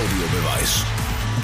[0.00, 0.82] Audiobeweis.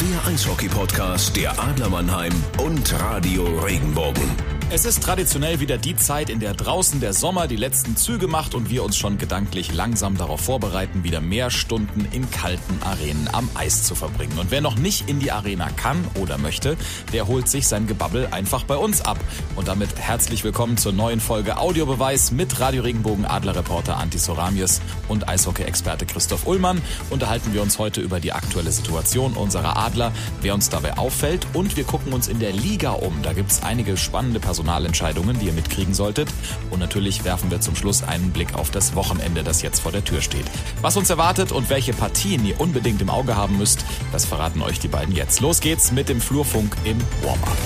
[0.00, 4.55] Der Eishockey-Podcast der Adler Mannheim und Radio Regenbogen.
[4.68, 8.52] Es ist traditionell wieder die Zeit, in der draußen der Sommer die letzten Züge macht
[8.52, 13.48] und wir uns schon gedanklich langsam darauf vorbereiten, wieder mehr Stunden in kalten Arenen am
[13.54, 14.36] Eis zu verbringen.
[14.40, 16.76] Und wer noch nicht in die Arena kann oder möchte,
[17.12, 19.18] der holt sich sein Gebabbel einfach bei uns ab.
[19.54, 25.28] Und damit herzlich willkommen zur neuen Folge Audiobeweis mit Radio Regenbogen Adlerreporter Anti Soramius und
[25.28, 26.82] Eishockey-Experte Christoph Ullmann.
[27.10, 30.10] Unterhalten wir uns heute über die aktuelle Situation unserer Adler,
[30.42, 33.22] wer uns dabei auffällt und wir gucken uns in der Liga um.
[33.22, 36.30] Da gibt es einige spannende Personen Personalentscheidungen, die ihr mitkriegen solltet.
[36.70, 40.02] Und natürlich werfen wir zum Schluss einen Blick auf das Wochenende, das jetzt vor der
[40.02, 40.46] Tür steht.
[40.80, 44.80] Was uns erwartet und welche Partien ihr unbedingt im Auge haben müsst, das verraten euch
[44.80, 45.40] die beiden jetzt.
[45.40, 47.58] Los geht's mit dem Flurfunk im Warm-up.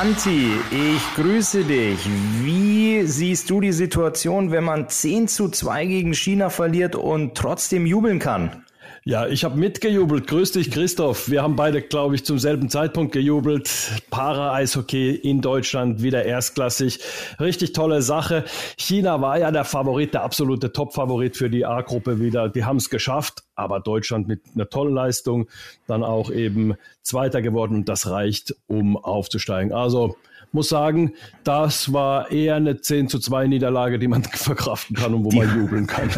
[0.00, 2.00] Anti, ich grüße dich.
[2.42, 7.86] Wie siehst du die Situation, wenn man 10 zu 2 gegen China verliert und trotzdem
[7.86, 8.65] jubeln kann?
[9.08, 10.26] Ja, ich habe mitgejubelt.
[10.26, 11.30] Grüß dich, Christoph.
[11.30, 13.70] Wir haben beide, glaube ich, zum selben Zeitpunkt gejubelt.
[14.10, 16.98] Para-Eishockey in Deutschland wieder erstklassig.
[17.38, 18.44] Richtig tolle Sache.
[18.76, 22.48] China war ja der Favorit, der absolute Top-Favorit für die A-Gruppe wieder.
[22.48, 25.46] Die haben es geschafft, aber Deutschland mit einer tollen Leistung
[25.86, 27.84] dann auch eben Zweiter geworden.
[27.84, 29.72] Das reicht, um aufzusteigen.
[29.72, 30.16] Also
[30.56, 31.12] muss sagen,
[31.44, 35.36] das war eher eine 10 zu 2 Niederlage, die man verkraften kann und wo die,
[35.36, 36.08] man jubeln kann.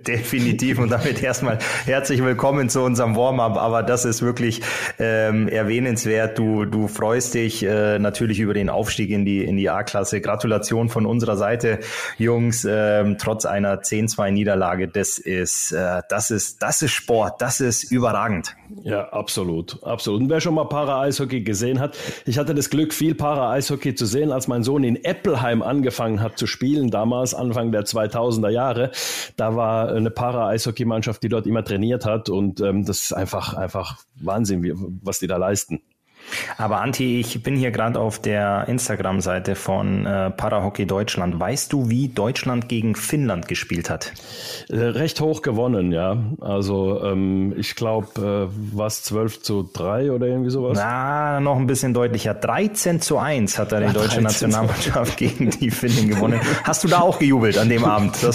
[0.06, 0.78] Definitiv.
[0.78, 3.56] Und damit erstmal herzlich willkommen zu unserem Warm-up.
[3.56, 4.62] Aber das ist wirklich
[5.00, 6.38] ähm, erwähnenswert.
[6.38, 10.20] Du, du freust dich äh, natürlich über den Aufstieg in die, in die A-Klasse.
[10.20, 11.80] Gratulation von unserer Seite,
[12.18, 12.64] Jungs.
[12.70, 17.42] Ähm, trotz einer 10-2 Niederlage, das ist, äh, das ist, das ist Sport.
[17.42, 18.54] Das ist überragend.
[18.84, 19.82] Ja, absolut.
[19.82, 20.22] Absolut.
[20.22, 24.06] Und wer schon mal Para-Eishockey gesehen hat, ich hatte das Glück, viel Para-Eishockey Eishockey zu
[24.06, 28.90] sehen, als mein Sohn in Eppelheim angefangen hat zu spielen, damals Anfang der 2000er Jahre.
[29.36, 33.98] Da war eine Para-Eishockey-Mannschaft, die dort immer trainiert hat und ähm, das ist einfach, einfach
[34.20, 35.80] Wahnsinn, was die da leisten.
[36.56, 41.38] Aber Anti, ich bin hier gerade auf der Instagram-Seite von äh, Parahockey Deutschland.
[41.38, 44.12] Weißt du, wie Deutschland gegen Finnland gespielt hat?
[44.68, 46.16] Äh, recht hoch gewonnen, ja.
[46.40, 50.78] Also ähm, ich glaube, äh, was 12 zu 3 oder irgendwie sowas?
[50.80, 52.34] Na, noch ein bisschen deutlicher.
[52.34, 56.40] 13 zu 1 hat er die deutsche Nationalmannschaft gegen die Finnen gewonnen.
[56.64, 58.16] Hast du da auch gejubelt an dem Abend?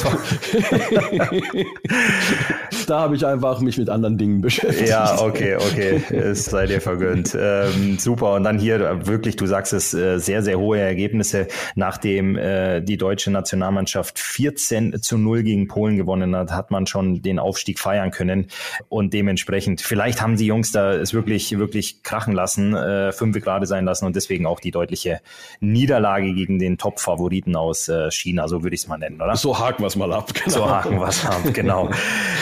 [2.88, 4.90] Da habe ich einfach mich mit anderen Dingen beschäftigt.
[4.90, 6.02] Ja, okay, okay.
[6.10, 7.36] Es sei dir vergönnt.
[7.40, 8.33] Ähm, ähm, super.
[8.33, 12.97] Und dann hier wirklich, du sagst es, äh, sehr, sehr hohe Ergebnisse, nachdem äh, die
[12.97, 18.11] deutsche Nationalmannschaft 14 zu 0 gegen Polen gewonnen hat, hat man schon den Aufstieg feiern
[18.11, 18.47] können.
[18.89, 23.66] Und dementsprechend, vielleicht haben die Jungs da es wirklich, wirklich krachen lassen, äh, fünf gerade
[23.66, 25.21] sein lassen und deswegen auch die deutliche
[25.59, 29.35] Niederlage gegen den Top-Favoriten aus äh, China, so würde ich es mal nennen, oder?
[29.35, 30.31] So haken wir es mal ab.
[30.33, 30.57] Genau.
[30.57, 31.89] So haken wir es ab, genau.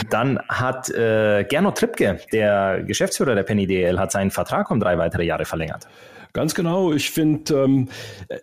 [0.09, 4.97] Dann hat äh, Gernot Trippke, der Geschäftsführer der Penny DL, hat seinen Vertrag um drei
[4.97, 5.87] weitere Jahre verlängert.
[6.33, 6.93] Ganz genau.
[6.93, 7.89] Ich finde, ähm,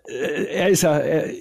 [0.06, 1.32] er ist ja, er,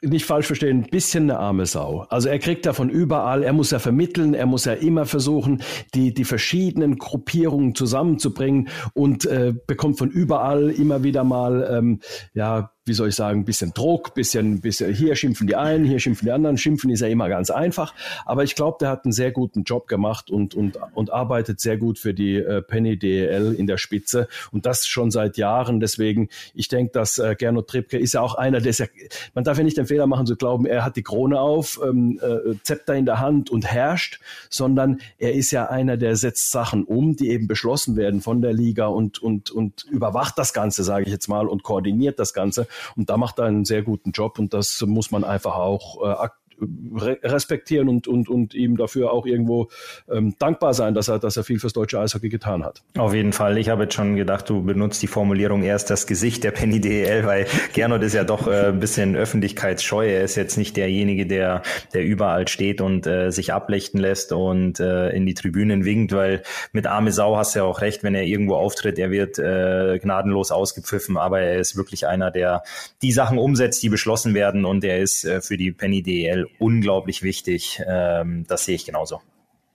[0.00, 2.06] nicht falsch verstehen, ein bisschen eine arme Sau.
[2.08, 5.62] Also er kriegt ja von überall, er muss ja vermitteln, er muss ja immer versuchen,
[5.94, 12.00] die, die verschiedenen Gruppierungen zusammenzubringen und äh, bekommt von überall immer wieder mal, ähm,
[12.32, 16.26] ja, wie soll ich sagen, bisschen Druck, bisschen, bisschen, hier schimpfen die einen, hier schimpfen
[16.26, 16.58] die anderen.
[16.58, 17.94] Schimpfen ist ja immer ganz einfach.
[18.24, 21.76] Aber ich glaube, der hat einen sehr guten Job gemacht und, und, und arbeitet sehr
[21.76, 24.28] gut für die äh, Penny DEL in der Spitze.
[24.50, 25.80] Und das schon seit Jahren.
[25.80, 28.86] Deswegen, ich denke, dass äh, Gernot Trippke ist ja auch einer, der ist ja,
[29.34, 32.18] man darf ja nicht den Fehler machen zu glauben, er hat die Krone auf, ähm,
[32.22, 36.84] äh, Zepter in der Hand und herrscht, sondern er ist ja einer, der setzt Sachen
[36.84, 41.04] um, die eben beschlossen werden von der Liga und, und, und überwacht das Ganze, sage
[41.04, 42.66] ich jetzt mal, und koordiniert das Ganze.
[42.96, 46.12] Und da macht er einen sehr guten Job und das muss man einfach auch äh,
[46.60, 49.68] respektieren und, und, und ihm dafür auch irgendwo
[50.10, 52.82] ähm, dankbar sein, dass er, dass er viel fürs deutsche Eishockey getan hat.
[52.96, 53.58] Auf jeden Fall.
[53.58, 57.24] Ich habe jetzt schon gedacht, du benutzt die Formulierung erst das Gesicht der Penny DEL,
[57.26, 60.08] weil Gernot ist ja doch äh, ein bisschen öffentlichkeitsscheu.
[60.08, 61.62] Er ist jetzt nicht derjenige, der,
[61.94, 66.42] der überall steht und äh, sich ablichten lässt und äh, in die Tribünen winkt, weil
[66.72, 69.98] mit arme Sau hast du ja auch recht, wenn er irgendwo auftritt, er wird äh,
[69.98, 72.62] gnadenlos ausgepfiffen, aber er ist wirklich einer, der
[73.02, 77.22] die Sachen umsetzt, die beschlossen werden und er ist äh, für die Penny DEL unglaublich
[77.22, 77.82] wichtig.
[77.86, 79.20] Ähm, das sehe ich genauso.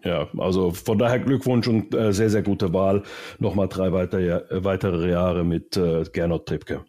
[0.03, 3.03] Ja, also von daher Glückwunsch und äh, sehr, sehr gute Wahl.
[3.39, 6.83] Nochmal drei weiter, weitere Jahre mit äh, Gernot Trippke.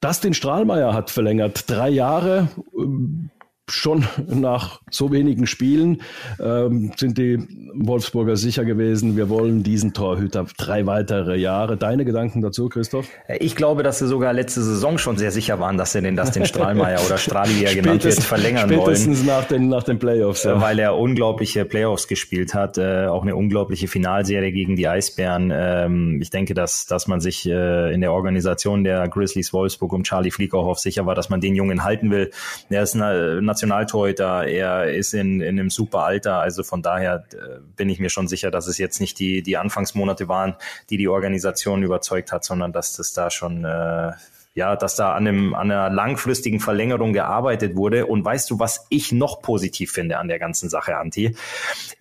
[0.00, 1.68] Dustin Strahlmeier hat verlängert.
[1.68, 2.48] Drei Jahre.
[2.78, 3.30] Ähm,
[3.70, 6.02] schon nach so wenigen Spielen
[6.40, 7.38] ähm, sind die
[7.74, 11.76] Wolfsburger sicher gewesen, wir wollen diesen Torhüter drei weitere Jahre.
[11.76, 13.08] Deine Gedanken dazu, Christoph?
[13.38, 16.30] Ich glaube, dass sie sogar letzte Saison schon sehr sicher waren, dass sie den, dass
[16.32, 19.26] den Strahlmeier oder Strahli, wie er genannt wird, verlängern spätestens wollen.
[19.26, 20.44] nach den, nach den Playoffs.
[20.44, 20.60] Ja.
[20.60, 25.52] Weil er unglaubliche Playoffs gespielt hat, äh, auch eine unglaubliche Finalserie gegen die Eisbären.
[25.54, 30.02] Ähm, ich denke, dass, dass man sich äh, in der Organisation der Grizzlies Wolfsburg um
[30.02, 32.30] Charlie Fliegerhoff sicher war, dass man den Jungen halten will.
[32.70, 37.58] Er ist ein Nationaltorhüter, er ist in, in einem super Alter, also von daher äh,
[37.76, 40.54] bin ich mir schon sicher, dass es jetzt nicht die, die Anfangsmonate waren,
[40.90, 44.12] die die Organisation überzeugt hat, sondern dass das da schon äh,
[44.58, 48.06] ja, dass da an, einem, an einer langfristigen Verlängerung gearbeitet wurde.
[48.06, 51.36] Und weißt du, was ich noch positiv finde an der ganzen Sache, Anti,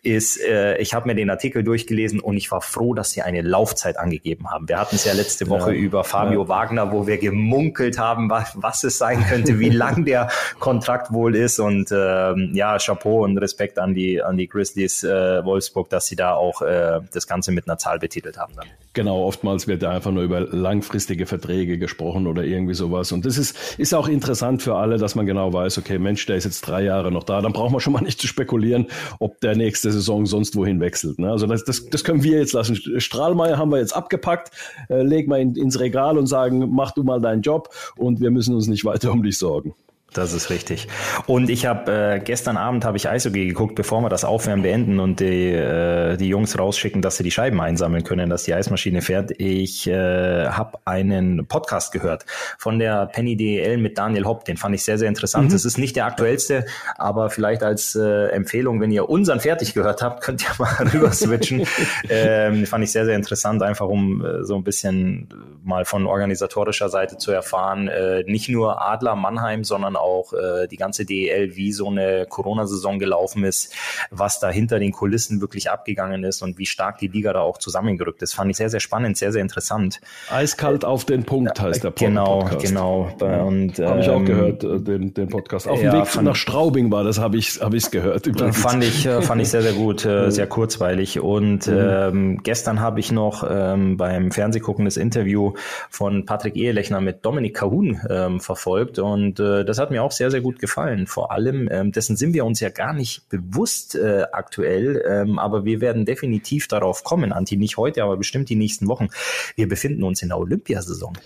[0.02, 3.44] ist, äh, ich habe mir den Artikel durchgelesen und ich war froh, dass sie eine
[3.44, 4.68] Laufzeit angegeben haben.
[4.68, 6.50] Wir hatten es ja letzte Woche ja, über Fabio ja.
[6.50, 11.36] Wagner, wo wir gemunkelt haben, was, was es sein könnte, wie lang der Kontrakt wohl
[11.36, 11.60] ist.
[11.60, 16.16] Und ähm, ja, Chapeau und Respekt an die, an die Grizzlies äh, Wolfsburg, dass sie
[16.16, 18.54] da auch äh, das Ganze mit einer Zahl betitelt haben.
[18.56, 18.66] Dann.
[18.94, 23.12] Genau, oftmals wird da einfach nur über langfristige Verträge gesprochen oder irgendwie sowas.
[23.12, 26.38] Und das ist, ist auch interessant für alle, dass man genau weiß, okay, Mensch, der
[26.38, 28.88] ist jetzt drei Jahre noch da, dann braucht man schon mal nicht zu spekulieren,
[29.20, 31.20] ob der nächste Saison sonst wohin wechselt.
[31.20, 31.30] Ne?
[31.30, 32.76] Also das, das, das können wir jetzt lassen.
[32.76, 34.52] Strahlmeier haben wir jetzt abgepackt,
[34.90, 38.32] äh, leg mal in, ins Regal und sagen, mach du mal deinen Job und wir
[38.32, 39.76] müssen uns nicht weiter um dich sorgen.
[40.14, 40.88] Das ist richtig.
[41.26, 45.00] Und ich habe äh, gestern Abend habe ich Eishockey geguckt, bevor wir das Aufwärmen beenden
[45.00, 49.02] und die, äh, die Jungs rausschicken, dass sie die Scheiben einsammeln können, dass die Eismaschine
[49.02, 49.32] fährt.
[49.38, 52.26] Ich äh, habe einen Podcast gehört
[52.58, 54.46] von der Penny DEL mit Daniel Hopp.
[54.46, 55.50] Den fand ich sehr, sehr interessant.
[55.50, 55.54] Mhm.
[55.54, 56.66] Das ist nicht der aktuellste,
[56.98, 61.12] aber vielleicht als äh, Empfehlung, wenn ihr unseren fertig gehört habt, könnt ihr mal rüber
[61.12, 61.68] switchen.
[62.10, 65.28] ähm, fand ich sehr, sehr interessant, einfach um äh, so ein bisschen
[65.64, 67.90] mal von organisatorischer Seite zu erfahren.
[67.90, 73.00] Äh, nicht nur Adler Mannheim, sondern auch äh, die ganze DEL, wie so eine Corona-Saison
[73.00, 73.74] gelaufen ist,
[74.12, 77.58] was da hinter den Kulissen wirklich abgegangen ist und wie stark die Liga da auch
[77.58, 78.34] zusammengerückt ist.
[78.34, 80.00] Fand ich sehr, sehr spannend, sehr, sehr interessant.
[80.30, 82.66] Eiskalt auf den Punkt heißt der genau, Podcast.
[82.66, 83.48] Genau, genau.
[83.48, 85.68] Und, ähm, habe ich auch ähm, gehört, äh, den, den Podcast.
[85.68, 88.28] Auf dem Weg fand, nach Straubing war das, habe ich es gehört.
[88.28, 88.58] Übrigens.
[88.58, 91.20] Fand ich, äh, fand ich sehr, sehr gut, äh, sehr kurzweilig.
[91.20, 91.78] Und mhm.
[91.78, 95.54] ähm, gestern habe ich noch ähm, beim Fernsehgucken das Interview
[95.90, 99.00] von Patrick Ehelechner mit Dominik Kahun ähm, verfolgt.
[99.00, 101.08] Und äh, das hat hat mir auch sehr, sehr gut gefallen.
[101.08, 105.64] Vor allem, ähm, dessen sind wir uns ja gar nicht bewusst äh, aktuell, ähm, aber
[105.64, 109.08] wir werden definitiv darauf kommen, Anti, nicht heute, aber bestimmt die nächsten Wochen.
[109.56, 111.18] Wir befinden uns in der Olympiasaison.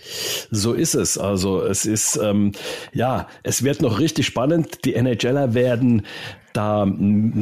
[0.50, 1.18] So ist es.
[1.18, 2.52] Also es ist, ähm,
[2.92, 4.84] ja, es wird noch richtig spannend.
[4.84, 6.06] Die NHLer werden
[6.52, 6.86] da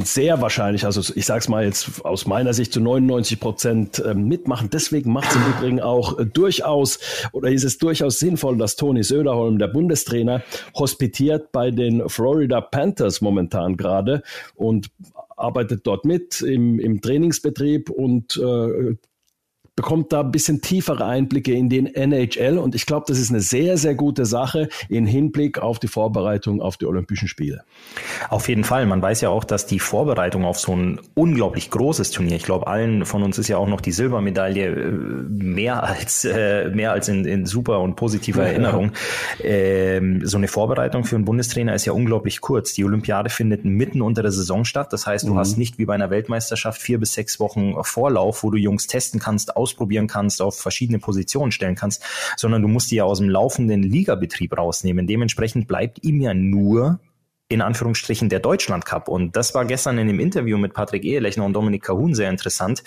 [0.04, 4.28] sehr wahrscheinlich, also ich sage es mal jetzt aus meiner Sicht zu 99 Prozent ähm,
[4.28, 4.70] mitmachen.
[4.70, 6.98] Deswegen macht es im Übrigen auch äh, durchaus
[7.32, 10.42] oder ist es durchaus sinnvoll, dass Toni Söderholm, der Bundestrainer,
[10.74, 14.22] hospitiert bei den Florida Panthers momentan gerade
[14.54, 14.90] und
[15.36, 18.96] arbeitet dort mit im, im Trainingsbetrieb und äh,
[19.76, 23.40] bekommt da ein bisschen tiefere Einblicke in den NHL und ich glaube, das ist eine
[23.40, 27.64] sehr, sehr gute Sache in Hinblick auf die Vorbereitung auf die Olympischen Spiele.
[28.28, 28.86] Auf jeden Fall.
[28.86, 32.66] Man weiß ja auch, dass die Vorbereitung auf so ein unglaublich großes Turnier, ich glaube,
[32.66, 37.08] allen von uns ist ja auch noch die Silbermedaille äh, mehr als, äh, mehr als
[37.08, 38.92] in, in super und positiver Erinnerung.
[39.42, 42.72] Ähm, so eine Vorbereitung für einen Bundestrainer ist ja unglaublich kurz.
[42.74, 44.92] Die Olympiade findet mitten unter der Saison statt.
[44.92, 45.38] Das heißt, du mhm.
[45.38, 49.20] hast nicht wie bei einer Weltmeisterschaft vier bis sechs Wochen Vorlauf, wo du Jungs testen
[49.20, 52.02] kannst, aus ausprobieren kannst, auf verschiedene Positionen stellen kannst,
[52.36, 55.06] sondern du musst die ja aus dem laufenden Ligabetrieb rausnehmen.
[55.06, 57.00] Dementsprechend bleibt ihm ja nur
[57.48, 59.08] in Anführungsstrichen der Deutschland Cup.
[59.08, 62.84] Und das war gestern in dem Interview mit Patrick Ehelechner und Dominik Kahun sehr interessant.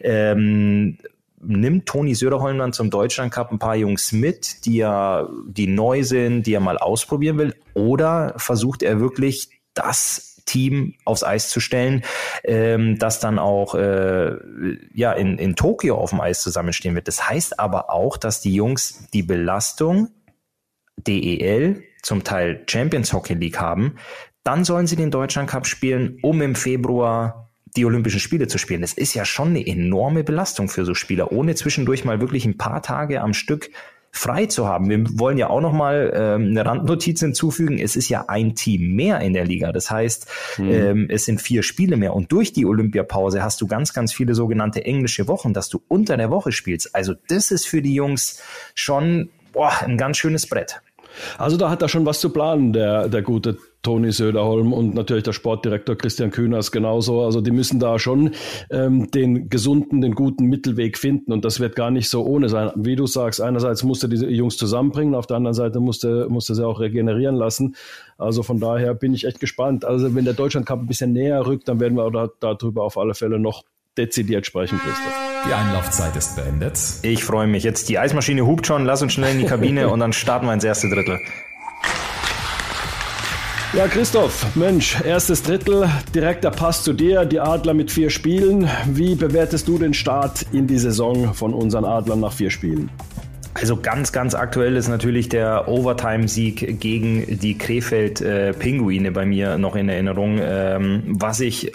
[0.00, 0.98] Ähm,
[1.40, 6.04] nimmt Toni Söderholm dann zum Deutschland Cup ein paar Jungs mit, die ja, die neu
[6.04, 7.54] sind, die er mal ausprobieren will?
[7.74, 12.02] Oder versucht er wirklich das Team aufs Eis zu stellen,
[12.44, 14.36] ähm, das dann auch äh,
[14.94, 17.08] ja in, in Tokio auf dem Eis zusammenstehen wird.
[17.08, 20.08] Das heißt aber auch, dass die Jungs die Belastung
[20.96, 23.96] DEL, zum Teil Champions Hockey League haben,
[24.44, 28.82] dann sollen sie den Deutschland Cup spielen, um im Februar die Olympischen Spiele zu spielen.
[28.82, 32.58] Das ist ja schon eine enorme Belastung für so Spieler, ohne zwischendurch mal wirklich ein
[32.58, 33.70] paar Tage am Stück
[34.12, 34.90] frei zu haben.
[34.90, 37.78] Wir wollen ja auch noch mal ähm, eine Randnotiz hinzufügen.
[37.78, 39.72] Es ist ja ein Team mehr in der Liga.
[39.72, 40.26] Das heißt,
[40.58, 40.70] mhm.
[40.70, 42.14] ähm, es sind vier Spiele mehr.
[42.14, 46.16] Und durch die Olympiapause hast du ganz, ganz viele sogenannte englische Wochen, dass du unter
[46.18, 46.94] der Woche spielst.
[46.94, 48.42] Also das ist für die Jungs
[48.74, 50.82] schon boah, ein ganz schönes Brett.
[51.38, 55.24] Also da hat er schon was zu planen, der, der gute Toni Söderholm und natürlich
[55.24, 57.22] der Sportdirektor Christian Kühners genauso.
[57.22, 58.30] Also die müssen da schon
[58.70, 62.70] ähm, den gesunden, den guten Mittelweg finden und das wird gar nicht so ohne sein.
[62.76, 66.66] Wie du sagst, einerseits musste diese Jungs zusammenbringen, auf der anderen Seite musste, musste sie
[66.66, 67.74] auch regenerieren lassen.
[68.18, 69.84] Also von daher bin ich echt gespannt.
[69.84, 72.96] Also wenn der Deutschland Cup ein bisschen näher rückt, dann werden wir da, darüber auf
[72.96, 73.64] alle Fälle noch
[73.96, 75.12] dezidiert sprechen, Christoph.
[75.46, 76.78] Die Einlaufzeit ist beendet.
[77.02, 77.64] Ich freue mich.
[77.64, 78.84] Jetzt die Eismaschine hupt schon.
[78.84, 81.18] Lass uns schnell in die Kabine und dann starten wir ins erste Drittel.
[83.74, 88.68] Ja, Christoph, Mensch, erstes Drittel, direkter Pass zu dir, die Adler mit vier Spielen.
[88.86, 92.90] Wie bewertest du den Start in die Saison von unseren Adlern nach vier Spielen?
[93.54, 99.88] Also ganz, ganz aktuell ist natürlich der Overtime-Sieg gegen die Krefeld-Pinguine bei mir noch in
[99.88, 100.38] Erinnerung.
[100.42, 101.72] Ähm, was ich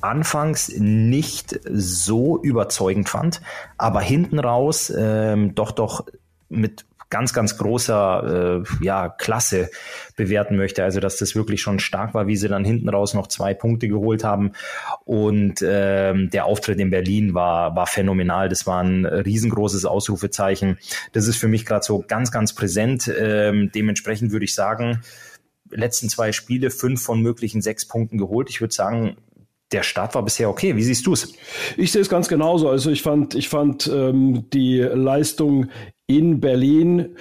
[0.00, 3.42] anfangs nicht so überzeugend fand,
[3.76, 6.06] aber hinten raus ähm, doch doch
[6.48, 9.70] mit ganz, ganz großer äh, ja, Klasse
[10.16, 10.84] bewerten möchte.
[10.84, 13.88] Also, dass das wirklich schon stark war, wie sie dann hinten raus noch zwei Punkte
[13.88, 14.52] geholt haben.
[15.04, 18.48] Und ähm, der Auftritt in Berlin war, war phänomenal.
[18.48, 20.78] Das war ein riesengroßes Ausrufezeichen.
[21.12, 23.10] Das ist für mich gerade so ganz, ganz präsent.
[23.18, 25.02] Ähm, dementsprechend würde ich sagen,
[25.70, 28.50] letzten zwei Spiele, fünf von möglichen sechs Punkten geholt.
[28.50, 29.16] Ich würde sagen,
[29.72, 30.76] der Start war bisher okay.
[30.76, 31.32] Wie siehst du es?
[31.76, 32.68] Ich sehe es ganz genauso.
[32.68, 35.70] Also ich fand, ich fand ähm, die Leistung
[36.06, 37.16] in Berlin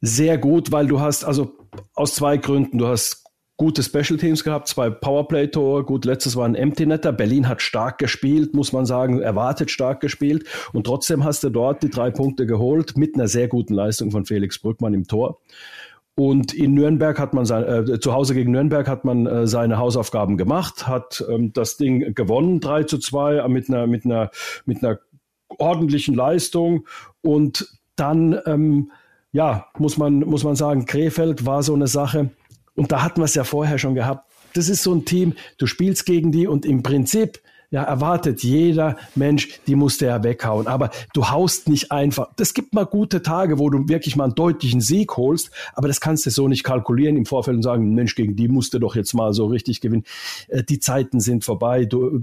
[0.00, 1.56] sehr gut, weil du hast, also
[1.94, 3.24] aus zwei Gründen, du hast
[3.56, 5.84] gute Special Teams gehabt, zwei Powerplay-Tore.
[5.84, 7.12] Gut, letztes war ein Empty Netter.
[7.12, 10.44] Berlin hat stark gespielt, muss man sagen, erwartet stark gespielt.
[10.72, 14.24] Und trotzdem hast du dort die drei Punkte geholt mit einer sehr guten Leistung von
[14.24, 15.40] Felix Brückmann im Tor.
[16.16, 19.78] Und in Nürnberg hat man sein, äh, zu Hause gegen Nürnberg hat man äh, seine
[19.78, 24.30] Hausaufgaben gemacht, hat ähm, das Ding gewonnen, 3 zu 2, äh, mit einer, mit einer,
[24.64, 25.00] mit einer
[25.58, 26.86] ordentlichen Leistung.
[27.20, 28.90] Und dann, ähm,
[29.32, 32.30] ja, muss man, muss man sagen, Krefeld war so eine Sache.
[32.74, 34.30] Und da hatten wir es ja vorher schon gehabt.
[34.54, 37.40] Das ist so ein Team, du spielst gegen die und im Prinzip
[37.74, 40.68] ja, erwartet jeder Mensch, die musste er weghauen.
[40.68, 42.28] Aber du haust nicht einfach.
[42.38, 46.00] Es gibt mal gute Tage, wo du wirklich mal einen deutlichen Sieg holst, aber das
[46.00, 49.12] kannst du so nicht kalkulieren im Vorfeld und sagen, Mensch, gegen die musste doch jetzt
[49.12, 50.04] mal so richtig gewinnen.
[50.46, 51.84] Äh, die Zeiten sind vorbei.
[51.84, 52.22] Du,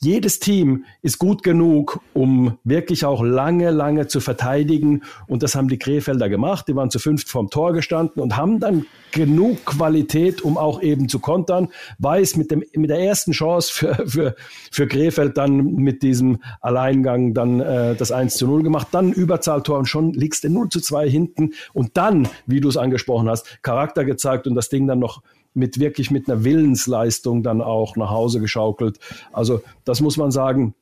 [0.00, 5.02] jedes Team ist gut genug, um wirklich auch lange, lange zu verteidigen.
[5.26, 6.68] Und das haben die Krefelder gemacht.
[6.68, 11.08] Die waren zu fünft vorm Tor gestanden und haben dann genug Qualität, um auch eben
[11.08, 11.70] zu kontern.
[11.98, 14.36] Weiß mit, dem, mit der ersten Chance für, für,
[14.70, 19.78] für Krefeld dann mit diesem Alleingang dann äh, das 1 zu 0 gemacht, dann Überzahltor
[19.78, 23.62] und schon liegst du 0 zu 2 hinten und dann, wie du es angesprochen hast,
[23.62, 25.22] Charakter gezeigt und das Ding dann noch
[25.54, 28.98] mit wirklich mit einer Willensleistung dann auch nach Hause geschaukelt.
[29.32, 30.74] Also das muss man sagen,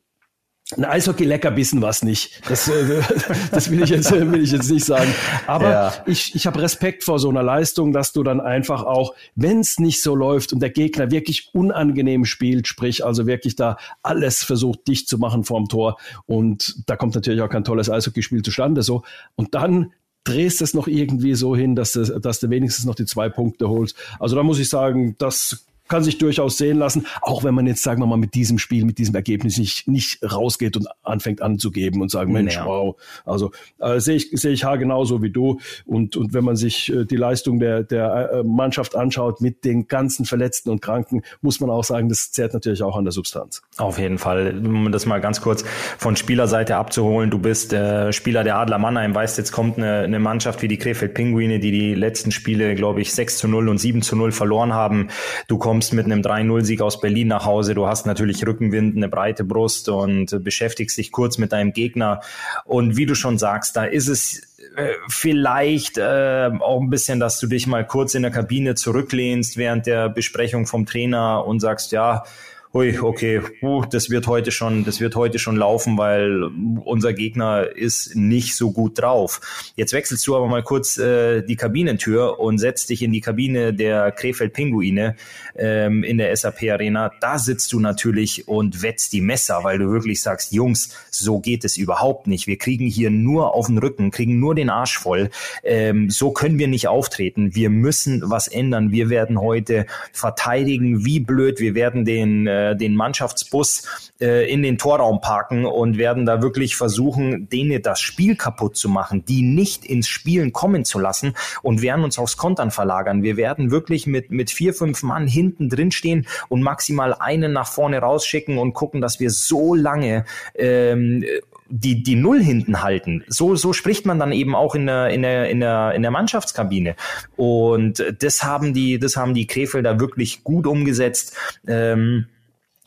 [0.76, 2.40] ein Eishockey-Leckerbissen war es nicht.
[2.48, 3.02] Das, äh,
[3.50, 5.12] das will, ich jetzt, will ich jetzt nicht sagen.
[5.46, 5.92] Aber ja.
[6.06, 9.78] ich, ich habe Respekt vor so einer Leistung, dass du dann einfach auch, wenn es
[9.78, 14.86] nicht so läuft und der Gegner wirklich unangenehm spielt, sprich also wirklich da alles versucht,
[14.88, 15.98] dicht zu machen vorm Tor.
[16.26, 18.82] Und da kommt natürlich auch kein tolles Eishockeyspiel zustande.
[18.82, 19.02] So.
[19.34, 19.92] Und dann
[20.24, 23.68] drehst es noch irgendwie so hin, dass du, dass du wenigstens noch die zwei Punkte
[23.68, 23.96] holst.
[24.18, 27.82] Also da muss ich sagen, das kann sich durchaus sehen lassen, auch wenn man jetzt,
[27.82, 32.00] sagen wir mal, mit diesem Spiel, mit diesem Ergebnis nicht, nicht rausgeht und anfängt anzugeben
[32.00, 32.64] und sagen, Mensch, ja.
[32.64, 32.96] wow.
[33.26, 35.58] Also äh, sehe ich, sehe ich genauso wie du.
[35.84, 39.88] Und, und wenn man sich äh, die Leistung der, der äh, Mannschaft anschaut mit den
[39.88, 43.60] ganzen Verletzten und Kranken, muss man auch sagen, das zehrt natürlich auch an der Substanz.
[43.76, 44.62] Auf jeden Fall.
[44.64, 45.64] Um das mal ganz kurz
[45.98, 47.30] von Spielerseite abzuholen.
[47.30, 50.78] Du bist äh, Spieler der Adler Mannheim, weißt, jetzt kommt eine, eine Mannschaft wie die
[50.78, 54.30] Krefeld Pinguine, die die letzten Spiele, glaube ich, 6 zu 0 und 7 zu 0
[54.30, 55.08] verloren haben.
[55.48, 59.08] Du kommst kommst mit einem 3-0-Sieg aus Berlin nach Hause, du hast natürlich Rückenwind, eine
[59.08, 62.20] breite Brust und beschäftigst dich kurz mit deinem Gegner.
[62.66, 64.42] Und wie du schon sagst, da ist es
[64.76, 69.56] äh, vielleicht äh, auch ein bisschen, dass du dich mal kurz in der Kabine zurücklehnst
[69.56, 72.24] während der Besprechung vom Trainer und sagst, ja,
[72.72, 76.50] hui, okay, uh, das wird heute schon, das wird heute schon laufen, weil
[76.84, 79.72] unser Gegner ist nicht so gut drauf.
[79.74, 83.74] Jetzt wechselst du aber mal kurz äh, die Kabinentür und setzt dich in die Kabine
[83.74, 85.16] der Krefeld Pinguine
[85.56, 87.10] ähm, in der SAP Arena.
[87.20, 91.64] Da sitzt du natürlich und wetzt die Messer, weil du wirklich sagst, Jungs, so geht
[91.64, 92.46] es überhaupt nicht.
[92.46, 95.30] Wir kriegen hier nur auf den Rücken, kriegen nur den Arsch voll.
[95.64, 97.56] Ähm, so können wir nicht auftreten.
[97.56, 98.92] Wir müssen was ändern.
[98.92, 101.58] Wir werden heute verteidigen, wie blöd.
[101.58, 106.42] Wir werden den äh, äh, den Mannschaftsbus äh, in den Torraum parken und werden da
[106.42, 111.34] wirklich versuchen, denen das Spiel kaputt zu machen, die nicht ins Spielen kommen zu lassen
[111.62, 113.22] und werden uns aufs Kontern verlagern.
[113.22, 117.68] Wir werden wirklich mit, mit vier, fünf Mann hinten drin stehen und maximal einen nach
[117.68, 120.24] vorne rausschicken und gucken, dass wir so lange
[120.54, 121.24] ähm,
[121.70, 123.24] die, die Null hinten halten.
[123.28, 126.10] So, so spricht man dann eben auch in der, in der, in der, in der
[126.10, 126.96] Mannschaftskabine.
[127.36, 131.36] Und das haben die, das haben die Krefelder wirklich gut umgesetzt.
[131.66, 132.26] Ähm,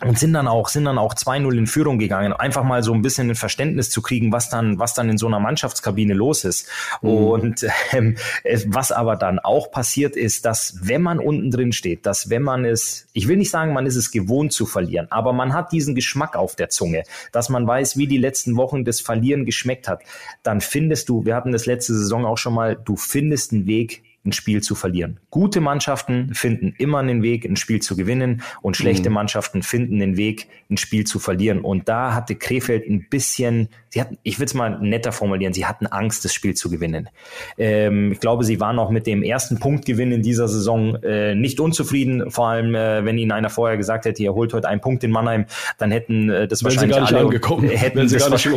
[0.02, 3.02] und sind dann auch sind dann auch 2-0 in Führung gegangen, einfach mal so ein
[3.02, 6.68] bisschen ein Verständnis zu kriegen, was dann was dann in so einer Mannschaftskabine los ist.
[7.02, 7.10] Mhm.
[7.10, 8.18] Und ähm,
[8.66, 12.66] was aber dann auch passiert ist, dass wenn man unten drin steht, dass wenn man
[12.66, 15.96] es, ich will nicht sagen, man ist es gewohnt zu verlieren, aber man hat diesen
[15.96, 20.02] Geschmack auf der Zunge, dass man weiß, wie die letzten Wochen das Verlieren geschmeckt hat,
[20.42, 24.04] dann findest du, wir hatten das letzte Saison auch schon mal, du findest einen Weg,
[24.25, 25.20] ein Spiel zu verlieren.
[25.30, 29.15] Gute Mannschaften finden immer einen Weg, ein Spiel zu gewinnen und schlechte mhm.
[29.15, 31.60] Mannschaften finden den Weg, ein Spiel zu verlieren.
[31.60, 35.65] Und da hatte Krefeld ein bisschen, sie hatten, ich würde es mal netter formulieren, sie
[35.65, 37.10] hatten Angst, das Spiel zu gewinnen.
[37.58, 41.60] Ähm, ich glaube, sie waren auch mit dem ersten Punktgewinn in dieser Saison äh, nicht
[41.60, 42.32] unzufrieden.
[42.32, 45.12] Vor allem, äh, wenn ihnen einer vorher gesagt hätte, ihr holt heute einen Punkt in
[45.12, 45.46] Mannheim,
[45.77, 48.48] dann hätten äh, das wenn wahrscheinlich alle angekommen, hätten sie gar nicht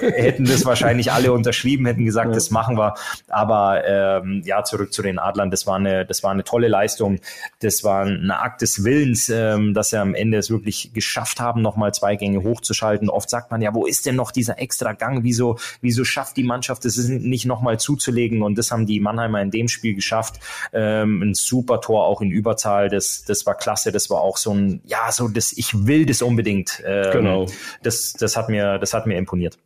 [0.00, 2.34] hätten das wahrscheinlich alle unterschrieben, hätten gesagt, ja.
[2.34, 2.94] das machen wir.
[3.28, 7.18] Aber ähm, ja, zurück zu den Adlern, das war eine, das war eine tolle Leistung.
[7.60, 11.62] Das war ein Akt des Willens, ähm, dass sie am Ende es wirklich geschafft haben,
[11.62, 13.10] nochmal zwei Gänge hochzuschalten.
[13.10, 15.24] Oft sagt man ja, wo ist denn noch dieser extra Gang?
[15.24, 18.42] Wieso, wieso schafft die Mannschaft es nicht nochmal zuzulegen?
[18.42, 20.40] Und das haben die Mannheimer in dem Spiel geschafft.
[20.72, 22.88] Ähm, ein super Tor auch in Überzahl.
[22.88, 23.92] Das, das war klasse.
[23.92, 26.82] Das war auch so ein, ja, so das, ich will das unbedingt.
[26.84, 27.46] Ähm, genau.
[27.82, 29.58] Das, das hat mir, das hat mir imponiert.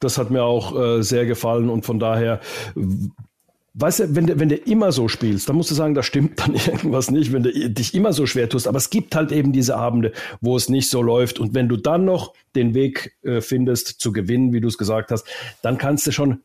[0.00, 2.40] Das hat mir auch äh, sehr gefallen und von daher
[3.74, 6.40] Weißt du, wenn du, wenn du immer so spielst, dann musst du sagen, da stimmt
[6.40, 8.66] dann irgendwas nicht, wenn du dich immer so schwer tust.
[8.66, 11.38] Aber es gibt halt eben diese Abende, wo es nicht so läuft.
[11.38, 15.12] Und wenn du dann noch den Weg äh, findest zu gewinnen, wie du es gesagt
[15.12, 15.24] hast,
[15.62, 16.40] dann kannst du schon,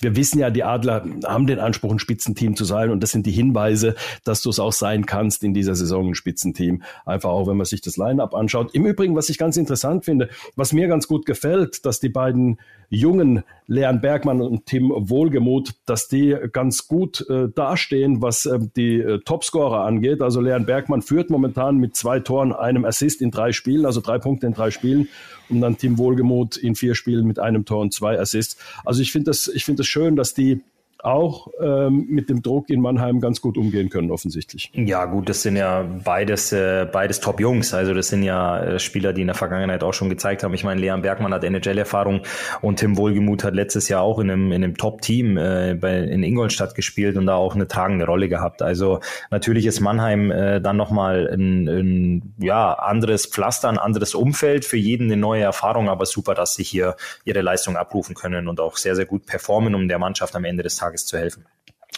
[0.00, 2.90] wir wissen ja, die Adler haben den Anspruch, ein Spitzenteam zu sein.
[2.90, 6.14] Und das sind die Hinweise, dass du es auch sein kannst in dieser Saison, ein
[6.14, 6.82] Spitzenteam.
[7.04, 8.74] Einfach auch, wenn man sich das Line-up anschaut.
[8.74, 12.58] Im Übrigen, was ich ganz interessant finde, was mir ganz gut gefällt, dass die beiden
[12.88, 19.00] jungen Leon Bergmann und Tim Wohlgemuth, dass die ganz gut äh, dastehen, was äh, die
[19.00, 20.22] äh, Topscorer angeht.
[20.22, 24.18] Also Leon Bergmann führt momentan mit zwei Toren, einem Assist in drei Spielen, also drei
[24.18, 25.08] Punkte in drei Spielen.
[25.48, 28.56] Und dann Tim Wohlgemuth in vier Spielen mit einem Tor und zwei Assists.
[28.84, 30.62] Also ich finde das, ich finde das schön, dass die
[31.02, 34.70] auch ähm, mit dem Druck in Mannheim ganz gut umgehen können, offensichtlich.
[34.74, 37.74] Ja, gut, das sind ja beides, äh, beides Top-Jungs.
[37.74, 40.54] Also das sind ja äh, Spieler, die in der Vergangenheit auch schon gezeigt haben.
[40.54, 42.22] Ich meine, Leon Bergmann hat NHL-Erfahrung
[42.60, 46.74] und Tim Wohlgemuth hat letztes Jahr auch in einem, in einem Top-Team äh, in Ingolstadt
[46.74, 48.62] gespielt und da auch eine tragende Rolle gehabt.
[48.62, 49.00] Also
[49.30, 54.76] natürlich ist Mannheim äh, dann nochmal ein, ein ja, anderes Pflaster, ein anderes Umfeld, für
[54.76, 58.76] jeden eine neue Erfahrung, aber super, dass sie hier ihre Leistung abrufen können und auch
[58.76, 61.44] sehr, sehr gut performen, um der Mannschaft am Ende des Tages Tages zu helfen.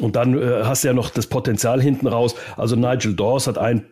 [0.00, 2.34] Und dann äh, hast du ja noch das Potenzial hinten raus.
[2.56, 3.86] Also Nigel Dawes hat ein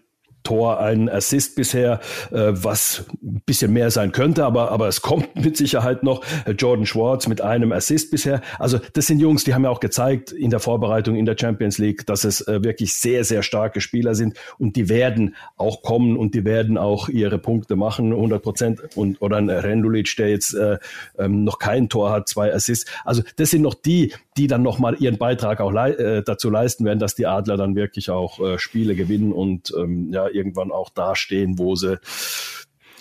[0.47, 1.99] Tor, ein Assist bisher,
[2.31, 6.23] äh, was ein bisschen mehr sein könnte, aber, aber es kommt mit Sicherheit noch.
[6.57, 8.41] Jordan Schwartz mit einem Assist bisher.
[8.61, 11.79] Also das sind Jungs, die haben ja auch gezeigt in der Vorbereitung in der Champions
[11.79, 16.17] League, dass es äh, wirklich sehr, sehr starke Spieler sind und die werden auch kommen
[16.17, 18.81] und die werden auch ihre Punkte machen, 100 Prozent.
[18.95, 20.79] Oder ein Rendulic, der jetzt äh,
[21.19, 22.89] ähm, noch kein Tor hat, zwei Assists.
[23.05, 26.85] Also das sind noch die, die dann nochmal ihren Beitrag auch le äh, dazu leisten
[26.85, 30.91] werden, dass die Adler dann wirklich auch äh, Spiele gewinnen und ähm, ja irgendwann auch
[30.91, 31.99] dastehen, wo sie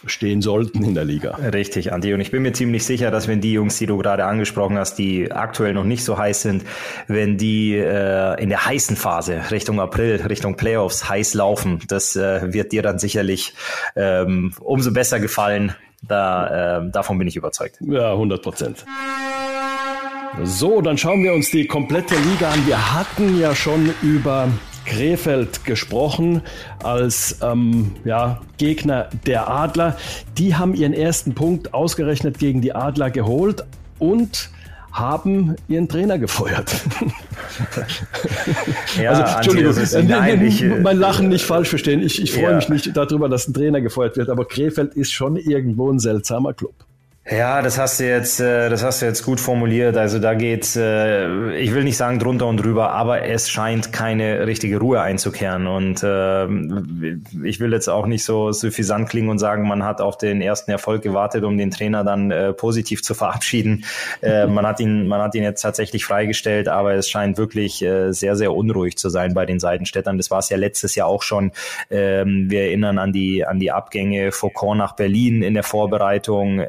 [0.05, 1.35] stehen sollten in der Liga.
[1.35, 2.13] Richtig, Andi.
[2.13, 4.95] Und ich bin mir ziemlich sicher, dass wenn die Jungs, die du gerade angesprochen hast,
[4.95, 6.63] die aktuell noch nicht so heiß sind,
[7.07, 12.53] wenn die äh, in der heißen Phase Richtung April, Richtung Playoffs heiß laufen, das äh,
[12.53, 13.53] wird dir dann sicherlich
[13.95, 15.75] ähm, umso besser gefallen.
[16.07, 17.77] Da, äh, davon bin ich überzeugt.
[17.81, 18.85] Ja, 100 Prozent.
[20.43, 22.67] So, dann schauen wir uns die komplette Liga an.
[22.67, 24.49] Wir hatten ja schon über
[24.85, 26.41] Krefeld gesprochen
[26.83, 29.97] als ähm, ja, Gegner der Adler.
[30.37, 33.63] Die haben ihren ersten Punkt ausgerechnet gegen die Adler geholt
[33.97, 34.49] und
[34.91, 36.73] haben ihren Trainer gefeuert.
[39.01, 42.01] ja, also, Entschuldigung, Anti, nein, ich, mein Lachen nicht falsch verstehen.
[42.01, 42.55] Ich, ich freue ja.
[42.55, 46.53] mich nicht darüber, dass ein Trainer gefeuert wird, aber Krefeld ist schon irgendwo ein seltsamer
[46.53, 46.84] Club.
[47.27, 49.97] Ja, das hast du jetzt, äh, das hast du jetzt gut formuliert.
[49.97, 54.45] Also da geht's, äh, ich will nicht sagen drunter und drüber, aber es scheint keine
[54.45, 55.65] richtige Ruhe einzukehren.
[55.65, 56.45] Und äh,
[57.43, 60.69] ich will jetzt auch nicht so suffisant klingen und sagen, man hat auf den ersten
[60.69, 63.85] Erfolg gewartet, um den Trainer dann positiv zu verabschieden.
[64.21, 68.53] Man hat ihn, man hat ihn jetzt tatsächlich freigestellt, aber es scheint wirklich sehr, sehr
[68.53, 70.17] unruhig zu sein bei den Seitenstädtern.
[70.17, 71.51] Das war es ja letztes Jahr auch schon.
[71.89, 76.59] Ähm, wir erinnern an die, an die Abgänge Faucon nach Berlin in der Vorbereitung.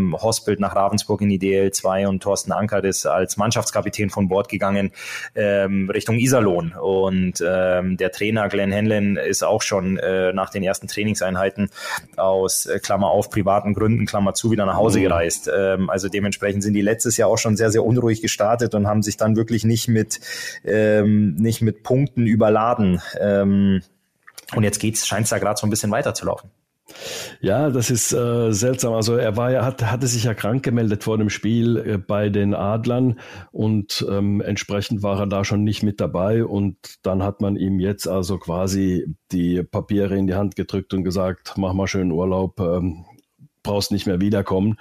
[0.00, 4.48] Ähm, Hospelt nach Ravensburg in die DL2 und Thorsten Ankert ist als Mannschaftskapitän von Bord
[4.48, 4.92] gegangen
[5.34, 6.72] ähm, Richtung Iserlohn.
[6.72, 11.70] Und ähm, der Trainer Glenn Henlen ist auch schon äh, nach den ersten Trainingseinheiten
[12.16, 15.04] aus äh, Klammer auf privaten Gründen, Klammer zu, wieder nach Hause mhm.
[15.04, 15.50] gereist.
[15.54, 19.02] Ähm, also dementsprechend sind die letztes Jahr auch schon sehr, sehr unruhig gestartet und haben
[19.02, 20.20] sich dann wirklich nicht mit,
[20.64, 23.00] ähm, nicht mit Punkten überladen.
[23.20, 23.82] Ähm,
[24.54, 26.50] und jetzt geht's, scheint es da gerade so ein bisschen weiterzulaufen.
[27.40, 28.92] Ja, das ist äh, seltsam.
[28.92, 32.28] Also er war ja, hat, hatte sich ja krank gemeldet vor dem Spiel äh, bei
[32.28, 33.18] den Adlern
[33.52, 37.80] und ähm, entsprechend war er da schon nicht mit dabei und dann hat man ihm
[37.80, 42.60] jetzt also quasi die Papiere in die Hand gedrückt und gesagt, mach mal schön Urlaub,
[42.60, 43.04] ähm,
[43.62, 44.76] brauchst nicht mehr wiederkommen.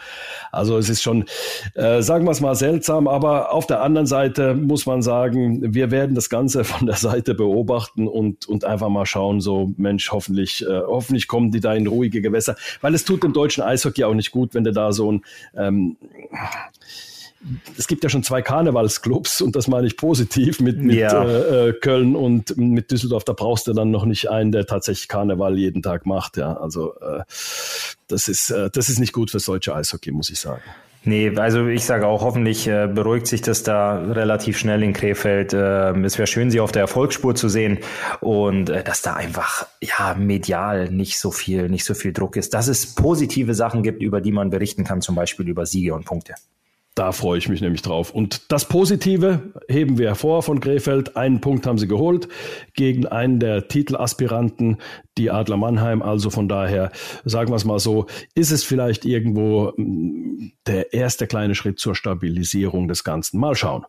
[0.51, 1.25] Also es ist schon,
[1.75, 5.91] äh, sagen wir es mal, seltsam, aber auf der anderen Seite muss man sagen, wir
[5.91, 10.65] werden das Ganze von der Seite beobachten und, und einfach mal schauen, so Mensch, hoffentlich,
[10.65, 14.13] äh, hoffentlich kommen die da in ruhige Gewässer, weil es tut dem deutschen Eishockey auch
[14.13, 15.21] nicht gut, wenn du da so ein
[15.55, 15.97] ähm,
[17.77, 21.23] es gibt ja schon zwei Karnevalsclubs und das meine ich positiv mit, mit ja.
[21.23, 23.23] äh, äh Köln und mit Düsseldorf.
[23.23, 26.37] Da brauchst du dann noch nicht einen, der tatsächlich Karneval jeden Tag macht.
[26.37, 27.23] Ja, also äh,
[28.07, 30.61] das ist äh, das ist nicht gut fürs deutsche Eishockey, muss ich sagen.
[31.05, 35.53] Nee, also ich sage auch, hoffentlich äh, beruhigt sich das da relativ schnell in Krefeld.
[35.53, 37.79] Äh, es wäre schön, sie auf der Erfolgsspur zu sehen
[38.19, 42.53] und äh, dass da einfach ja medial nicht so viel, nicht so viel Druck ist.
[42.53, 46.03] Dass es positive Sachen gibt, über die man berichten kann, zum Beispiel über Siege und
[46.03, 46.35] Punkte.
[46.99, 48.13] Da freue ich mich nämlich drauf.
[48.13, 51.15] Und das Positive heben wir hervor von Krefeld.
[51.15, 52.27] Einen Punkt haben sie geholt
[52.73, 54.79] gegen einen der Titelaspiranten,
[55.19, 56.01] die Adler Mannheim.
[56.01, 56.91] Also von daher,
[57.25, 61.95] sagen wir es mal so, ist es vielleicht irgendwo mm, der erste kleine Schritt zur
[61.95, 63.39] Stabilisierung des Ganzen.
[63.39, 63.85] Mal schauen.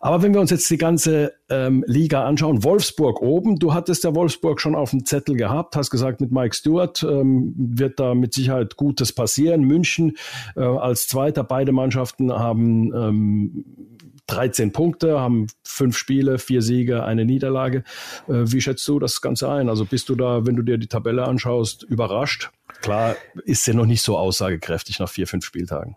[0.00, 4.14] Aber wenn wir uns jetzt die ganze ähm, Liga anschauen, Wolfsburg oben, du hattest ja
[4.14, 8.34] Wolfsburg schon auf dem Zettel gehabt, hast gesagt, mit Mike Stewart ähm, wird da mit
[8.34, 9.62] Sicherheit Gutes passieren.
[9.62, 10.16] München
[10.54, 13.95] äh, als Zweiter, beide Mannschaften haben ähm,
[14.26, 17.84] 13 Punkte, haben fünf Spiele, vier Siege, eine Niederlage.
[18.28, 19.68] Äh, wie schätzt du das Ganze ein?
[19.68, 22.50] Also bist du da, wenn du dir die Tabelle anschaust, überrascht?
[22.82, 25.96] Klar, ist sie noch nicht so aussagekräftig nach vier, fünf Spieltagen.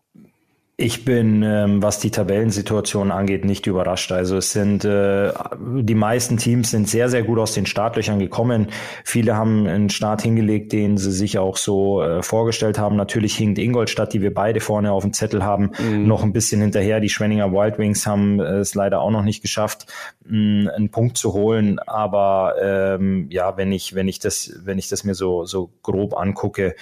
[0.82, 4.14] Ich bin, ähm, was die Tabellensituation angeht, nicht überrascht.
[4.14, 8.68] Also es sind äh, die meisten Teams sind sehr, sehr gut aus den Startlöchern gekommen.
[9.04, 12.96] Viele haben einen Start hingelegt, den sie sich auch so äh, vorgestellt haben.
[12.96, 16.08] Natürlich hinkt Ingolstadt, die wir beide vorne auf dem Zettel haben, mhm.
[16.08, 17.02] noch ein bisschen hinterher.
[17.02, 19.86] Die Schwenninger Wild Wings haben es leider auch noch nicht geschafft,
[20.24, 21.80] mh, einen Punkt zu holen.
[21.80, 26.16] Aber ähm, ja, wenn ich, wenn ich das, wenn ich das mir so, so grob
[26.16, 26.78] angucke,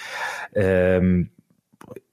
[0.54, 1.30] ähm,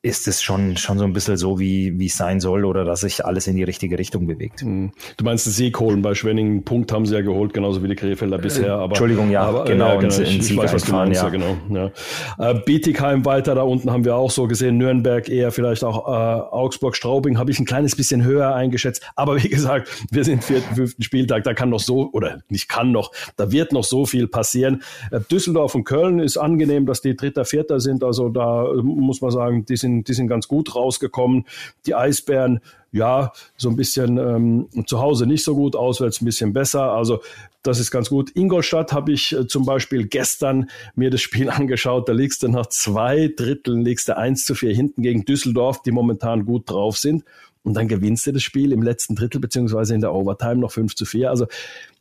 [0.06, 3.02] ist es schon, schon so ein bisschen so, wie, wie es sein soll oder dass
[3.02, 4.62] sich alles in die richtige Richtung bewegt.
[4.62, 4.92] Hm.
[5.18, 7.96] Du meinst den Sieg holen bei Schwenningen, Punkt haben sie ja geholt, genauso wie die
[7.96, 8.76] Krefelder bisher.
[8.76, 10.20] Aber, Entschuldigung, ja, aber, genau, ja, genau.
[10.20, 11.24] Ich, ich weiß, was du meinst, ja.
[11.24, 11.92] ja genau.
[12.38, 12.52] Ja.
[12.52, 16.12] Äh, Bietigheim weiter, da unten haben wir auch so gesehen, Nürnberg eher vielleicht auch äh,
[16.12, 19.02] Augsburg, Straubing habe ich ein kleines bisschen höher eingeschätzt.
[19.16, 22.92] Aber wie gesagt, wir sind vierten, fünften Spieltag, da kann noch so, oder nicht kann
[22.92, 24.84] noch, da wird noch so viel passieren.
[25.10, 29.22] Äh, Düsseldorf und Köln ist angenehm, dass die Dritter, Vierter sind, also da äh, muss
[29.22, 31.46] man sagen, die sind die sind ganz gut rausgekommen.
[31.86, 32.60] Die Eisbären,
[32.92, 36.94] ja, so ein bisschen ähm, zu Hause nicht so gut, auswärts ein bisschen besser.
[36.94, 37.22] Also
[37.64, 38.36] das ist ganz gut.
[38.36, 42.08] Ingolstadt habe ich äh, zum Beispiel gestern mir das Spiel angeschaut.
[42.08, 45.92] Da liegst du nach zwei Dritteln, liegst du 1 zu 4 hinten gegen Düsseldorf, die
[45.92, 47.24] momentan gut drauf sind.
[47.64, 50.96] Und dann gewinnst du das Spiel im letzten Drittel beziehungsweise in der Overtime noch 5
[50.96, 51.32] zu 4.
[51.32, 51.48] Also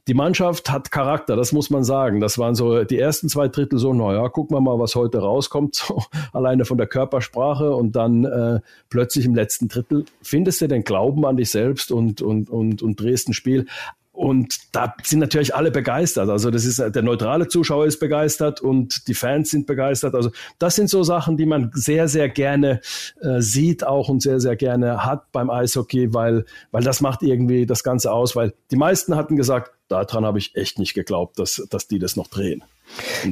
[0.07, 2.21] die Mannschaft hat Charakter, das muss man sagen.
[2.21, 5.75] Das waren so die ersten zwei Drittel so, naja, gucken wir mal, was heute rauskommt,
[5.75, 10.85] so, alleine von der Körpersprache und dann äh, plötzlich im letzten Drittel findest du den
[10.85, 13.67] Glauben an dich selbst und, und, und, und drehst ein Spiel.
[14.15, 16.29] Und da sind natürlich alle begeistert.
[16.29, 20.15] Also das ist der neutrale Zuschauer ist begeistert und die Fans sind begeistert.
[20.15, 22.81] Also das sind so Sachen, die man sehr sehr gerne
[23.21, 27.67] äh, sieht auch und sehr sehr gerne hat beim Eishockey, weil weil das macht irgendwie
[27.67, 28.37] das Ganze aus.
[28.37, 32.15] Weil die meisten hatten gesagt, daran habe ich echt nicht geglaubt, dass dass die das
[32.15, 32.63] noch drehen.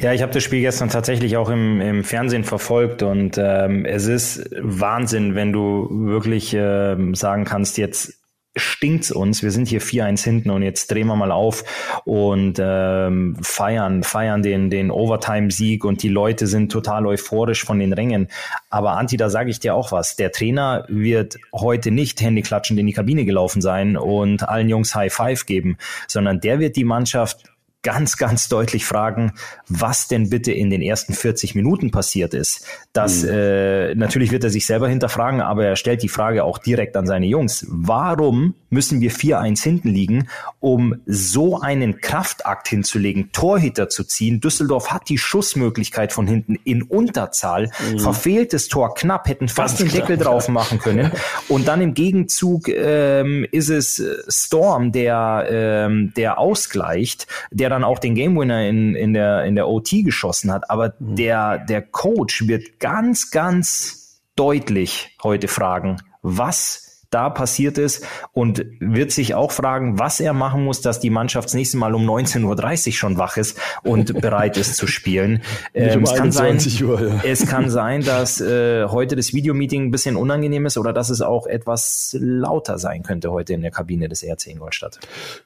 [0.01, 4.07] Ja, ich habe das Spiel gestern tatsächlich auch im, im Fernsehen verfolgt und ähm, es
[4.07, 8.22] ist Wahnsinn, wenn du wirklich ähm, sagen kannst, jetzt
[8.55, 9.43] stinkt's uns.
[9.43, 11.65] Wir sind hier 4-1 hinten und jetzt drehen wir mal auf
[12.05, 17.93] und ähm, feiern, feiern den, den Overtime-Sieg und die Leute sind total euphorisch von den
[17.93, 18.29] Rängen.
[18.69, 20.17] Aber Anti, da sage ich dir auch was.
[20.17, 25.13] Der Trainer wird heute nicht händeklatschend in die Kabine gelaufen sein und allen Jungs High
[25.13, 27.52] Five geben, sondern der wird die Mannschaft
[27.83, 29.33] ganz, ganz deutlich fragen,
[29.69, 32.65] was denn bitte in den ersten 40 Minuten passiert ist.
[32.93, 33.31] Das, mhm.
[33.31, 37.07] äh, natürlich wird er sich selber hinterfragen, aber er stellt die Frage auch direkt an
[37.07, 37.67] seine Jungs.
[37.69, 40.29] Warum müssen wir 4-1 hinten liegen,
[40.61, 44.41] um so einen Kraftakt hinzulegen, Torhüter zu ziehen?
[44.41, 47.99] Düsseldorf hat die Schussmöglichkeit von hinten in Unterzahl, mhm.
[47.99, 51.11] verfehltes Tor knapp, hätten fast den Deckel drauf machen können.
[51.49, 57.99] Und dann im Gegenzug ähm, ist es Storm, der, ähm, der ausgleicht, der dann auch
[57.99, 60.71] den Game Winner in, in, der, in der OT geschossen hat.
[60.71, 61.17] Aber mhm.
[61.17, 66.82] der, der Coach wird ganz, ganz deutlich heute fragen, was
[67.13, 71.49] da passiert ist und wird sich auch fragen, was er machen muss, dass die Mannschaft
[71.49, 75.43] das nächste Mal um 19.30 Uhr schon wach ist und bereit ist zu spielen.
[75.75, 77.21] Ähm, um es, kann sein, Uhr, ja.
[77.25, 81.21] es kann sein, dass äh, heute das Videomeeting ein bisschen unangenehm ist oder dass es
[81.21, 84.99] auch etwas lauter sein könnte heute in der Kabine des RC Ingolstadt.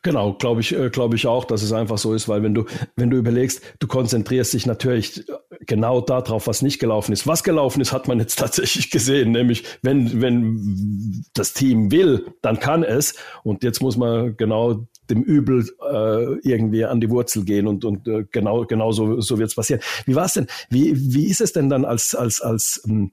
[0.03, 2.65] Genau, glaube ich, äh, glaube ich auch, dass es einfach so ist, weil wenn du,
[2.95, 5.25] wenn du überlegst, du konzentrierst dich natürlich
[5.67, 7.27] genau darauf, was nicht gelaufen ist.
[7.27, 12.61] Was gelaufen ist, hat man jetzt tatsächlich gesehen, nämlich wenn, wenn das Team will, dann
[12.61, 13.15] kann es.
[13.43, 18.07] Und jetzt muss man genau dem Übel äh, irgendwie an die Wurzel gehen und, und
[18.09, 19.81] äh, genau, genau so, so wird es passieren.
[20.05, 20.47] Wie war es denn?
[20.69, 23.13] Wie, wie ist es denn dann als, als, als ähm,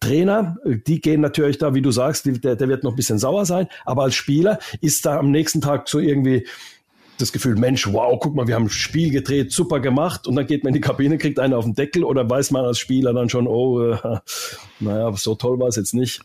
[0.00, 3.18] Trainer, die gehen natürlich da, wie du sagst, die, der, der wird noch ein bisschen
[3.18, 6.46] sauer sein, aber als Spieler ist da am nächsten Tag so irgendwie
[7.18, 10.46] das Gefühl, Mensch, wow, guck mal, wir haben ein Spiel gedreht, super gemacht und dann
[10.46, 13.14] geht man in die Kabine, kriegt einen auf den Deckel oder weiß man als Spieler
[13.14, 13.98] dann schon, oh, äh,
[14.80, 16.20] naja, so toll war es jetzt nicht.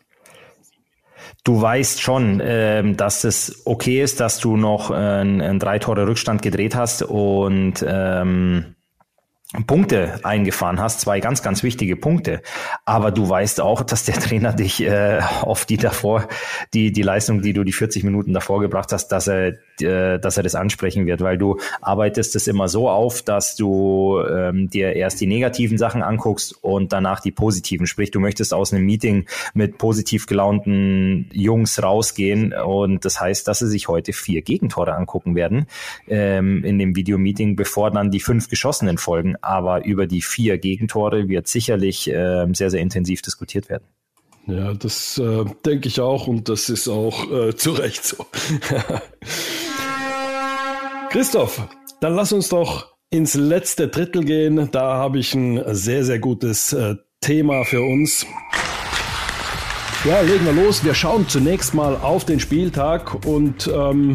[1.43, 6.05] Du weißt schon, äh, dass es okay ist, dass du noch äh, einen drei Tore
[6.07, 8.75] Rückstand gedreht hast und ähm,
[9.65, 12.43] Punkte eingefahren hast, zwei ganz, ganz wichtige Punkte.
[12.85, 16.27] Aber du weißt auch, dass der Trainer dich äh, auf die davor,
[16.75, 20.37] die, die Leistung, die du die 40 Minuten davor gebracht hast, dass er, äh, dass
[20.37, 24.93] er das ansprechen wird, weil du arbeitest es immer so auf, dass du ähm, dir
[24.93, 27.87] erst die negativen Sachen anguckst und danach die positiven.
[27.87, 33.59] Sprich, du möchtest aus einem Meeting mit positiv gelaunten Jungs rausgehen und das heißt, dass
[33.59, 35.65] sie sich heute vier Gegentore angucken werden
[36.07, 41.27] ähm, in dem Videomeeting, bevor dann die fünf geschossenen folgen aber über die vier Gegentore
[41.27, 43.83] wird sicherlich äh, sehr, sehr intensiv diskutiert werden.
[44.47, 48.17] Ja, das äh, denke ich auch und das ist auch äh, zu Recht so.
[51.11, 51.67] Christoph,
[52.01, 54.69] dann lass uns doch ins letzte Drittel gehen.
[54.71, 58.25] Da habe ich ein sehr, sehr gutes äh, Thema für uns.
[60.05, 60.83] Ja, legen wir los.
[60.83, 64.13] Wir schauen zunächst mal auf den Spieltag und ähm,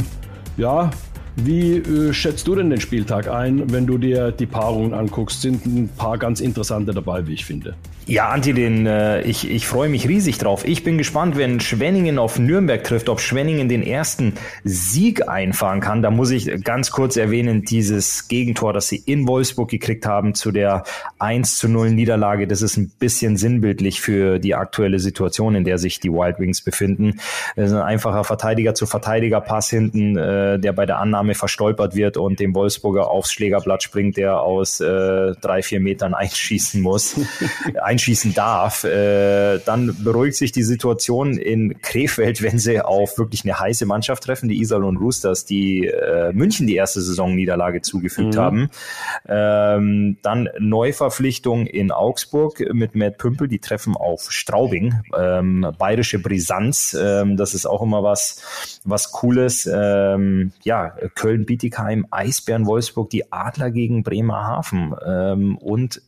[0.57, 0.91] ja,
[1.37, 5.43] wie äh, schätzt du denn den Spieltag ein, wenn du dir die Paarungen anguckst?
[5.43, 7.75] Sind ein paar ganz interessante dabei, wie ich finde.
[8.07, 10.67] Ja, Anti, den, äh, ich, ich freue mich riesig drauf.
[10.67, 16.03] Ich bin gespannt, wenn Schwenningen auf Nürnberg trifft, ob Schwenningen den ersten Sieg einfahren kann.
[16.03, 20.53] Da muss ich ganz kurz erwähnen, dieses Gegentor, das sie in Wolfsburg gekriegt haben zu
[20.53, 20.85] der
[21.19, 22.47] 1 zu 0 Niederlage.
[22.47, 26.61] Das ist ein bisschen sinnbildlich für die aktuelle Situation, in der sich die Wild Wings
[26.61, 27.21] befinden.
[27.57, 31.95] Das ist ein einfacher Verteidiger zu Verteidiger Pass hinten, äh, der bei der Annahme verstolpert
[31.95, 37.19] wird und dem Wolfsburger aufs Schlägerblatt springt, der aus äh, drei, vier Metern einschießen muss.
[37.95, 43.59] Einschießen darf, äh, dann beruhigt sich die Situation in Krefeld, wenn sie auf wirklich eine
[43.59, 48.41] heiße Mannschaft treffen, die und Roosters, die äh, München die erste Saisonniederlage zugefügt mhm.
[48.41, 48.71] haben.
[49.29, 56.97] Ähm, dann Neuverpflichtung in Augsburg mit Matt Pümpel, die treffen auf Straubing, ähm, bayerische Brisanz,
[56.99, 59.71] ähm, das ist auch immer was, was Cooles.
[59.73, 66.03] Ähm, ja, Köln-Bietigheim, Eisbären Wolfsburg, die Adler gegen Bremerhaven ähm, und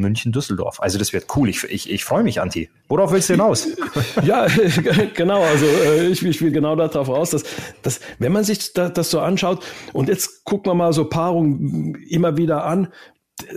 [0.00, 0.80] München-Düsseldorf.
[0.80, 1.48] Also das wird cool.
[1.48, 2.68] Ich, ich, ich freue mich, Anti.
[2.88, 3.68] Worauf willst du hinaus?
[4.24, 4.46] ja,
[5.14, 5.42] genau.
[5.42, 7.44] Also äh, ich, ich will genau darauf raus, dass,
[7.82, 11.94] dass wenn man sich da, das so anschaut und jetzt gucken wir mal so Paarungen
[12.08, 12.88] immer wieder an,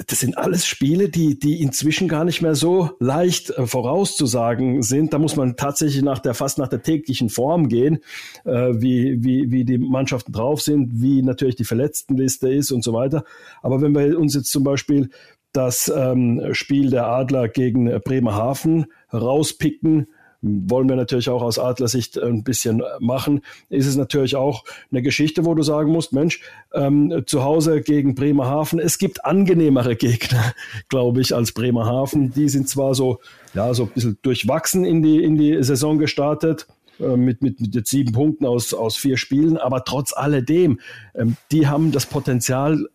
[0.08, 5.14] das sind alles Spiele, die, die inzwischen gar nicht mehr so leicht äh, vorauszusagen sind.
[5.14, 8.00] Da muss man tatsächlich nach der, fast nach der täglichen Form gehen,
[8.44, 12.94] äh, wie, wie, wie die Mannschaften drauf sind, wie natürlich die Verletztenliste ist und so
[12.94, 13.24] weiter.
[13.62, 15.10] Aber wenn wir uns jetzt zum Beispiel
[15.54, 20.08] das ähm, Spiel der Adler gegen Bremerhaven rauspicken,
[20.42, 25.46] wollen wir natürlich auch aus Adlersicht ein bisschen machen, ist es natürlich auch eine Geschichte,
[25.46, 26.42] wo du sagen musst, Mensch,
[26.74, 30.54] ähm, zu Hause gegen Bremerhaven, es gibt angenehmere Gegner,
[30.90, 32.32] glaube ich, als Bremerhaven.
[32.32, 33.20] Die sind zwar so,
[33.54, 36.68] ja, so ein bisschen durchwachsen in die, in die Saison gestartet,
[37.00, 40.80] äh, mit, mit, mit jetzt sieben Punkten aus, aus vier Spielen, aber trotz alledem,
[41.16, 42.88] ähm, die haben das Potenzial,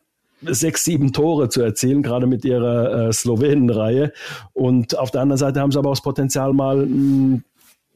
[0.46, 4.12] sechs, sieben Tore zu erzielen, gerade mit ihrer äh, Slowenen-Reihe.
[4.52, 7.44] Und auf der anderen Seite haben sie aber auch das Potenzial, mal mh, hm,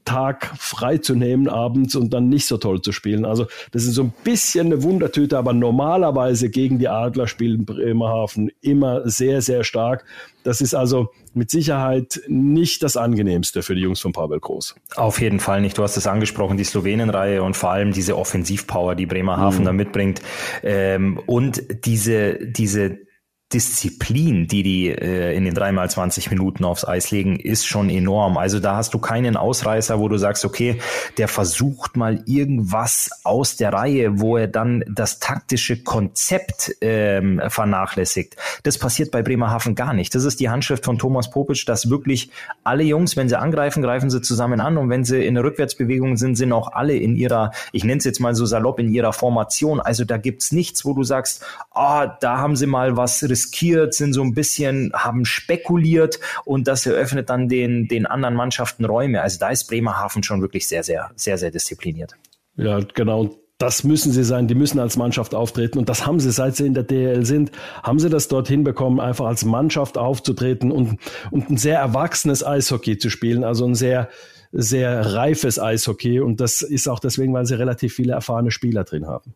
[0.07, 3.27] Tag frei zu nehmen abends und dann nicht so toll zu spielen.
[3.27, 8.51] Also das ist so ein bisschen eine Wundertüte, aber normalerweise gegen die Adler spielen Bremerhaven
[8.62, 10.05] immer sehr, sehr stark.
[10.45, 14.77] Das ist also mit Sicherheit nicht das angenehmste für die Jungs von Pavel Groß.
[14.95, 15.77] Auf jeden Fall nicht.
[15.77, 19.64] Du hast es angesprochen, die Slowenenreihe und vor allem diese Offensivpower, die Bremerhaven mhm.
[19.64, 20.23] da mitbringt
[20.62, 23.06] ähm, und diese diese
[23.52, 28.38] Disziplin, die die äh, in den dreimal 20 Minuten aufs Eis legen, ist schon enorm.
[28.38, 30.80] Also da hast du keinen Ausreißer, wo du sagst, okay,
[31.16, 38.35] der versucht mal irgendwas aus der Reihe, wo er dann das taktische Konzept ähm, vernachlässigt.
[38.64, 40.16] Das passiert bei Bremerhaven gar nicht.
[40.16, 42.30] Das ist die Handschrift von Thomas Popic, dass wirklich
[42.64, 46.16] alle Jungs, wenn sie angreifen, greifen sie zusammen an und wenn sie in der Rückwärtsbewegung
[46.16, 49.12] sind, sind auch alle in ihrer, ich nenne es jetzt mal so salopp, in ihrer
[49.12, 49.78] Formation.
[49.78, 54.14] Also da gibt's nichts, wo du sagst, ah, da haben sie mal was riskiert, sind
[54.14, 59.20] so ein bisschen, haben spekuliert und das eröffnet dann den, den anderen Mannschaften Räume.
[59.20, 62.14] Also da ist Bremerhaven schon wirklich sehr, sehr, sehr, sehr diszipliniert.
[62.57, 63.37] Ja, genau.
[63.59, 66.66] Das müssen sie sein, die müssen als Mannschaft auftreten und das haben sie, seit sie
[66.66, 70.99] in der DL sind, haben sie das dorthin bekommen, einfach als Mannschaft aufzutreten und,
[71.31, 74.11] und ein sehr erwachsenes Eishockey zu spielen, also ein sehr,
[74.53, 79.07] sehr reifes Eishockey und das ist auch deswegen, weil sie relativ viele erfahrene Spieler drin
[79.07, 79.35] haben.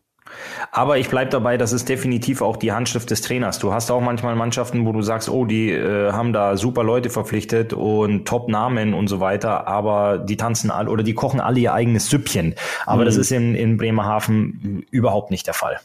[0.71, 3.59] Aber ich bleibe dabei, das ist definitiv auch die Handschrift des Trainers.
[3.59, 7.09] Du hast auch manchmal Mannschaften, wo du sagst, oh, die äh, haben da super Leute
[7.09, 11.73] verpflichtet und Top-Namen und so weiter, aber die tanzen alle oder die kochen alle ihr
[11.73, 12.55] eigenes Süppchen.
[12.85, 13.05] Aber mhm.
[13.05, 15.79] das ist in, in Bremerhaven überhaupt nicht der Fall.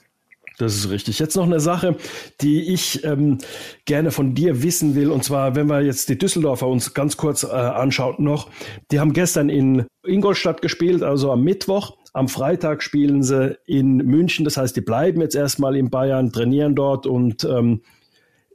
[0.58, 1.18] Das ist richtig.
[1.18, 1.96] Jetzt noch eine Sache,
[2.40, 3.38] die ich ähm,
[3.84, 5.10] gerne von dir wissen will.
[5.10, 8.48] Und zwar, wenn wir jetzt die Düsseldorfer uns ganz kurz äh, anschauen noch.
[8.90, 11.96] Die haben gestern in Ingolstadt gespielt, also am Mittwoch.
[12.16, 14.46] Am Freitag spielen sie in München.
[14.46, 17.06] Das heißt, die bleiben jetzt erstmal in Bayern, trainieren dort.
[17.06, 17.82] Und ähm,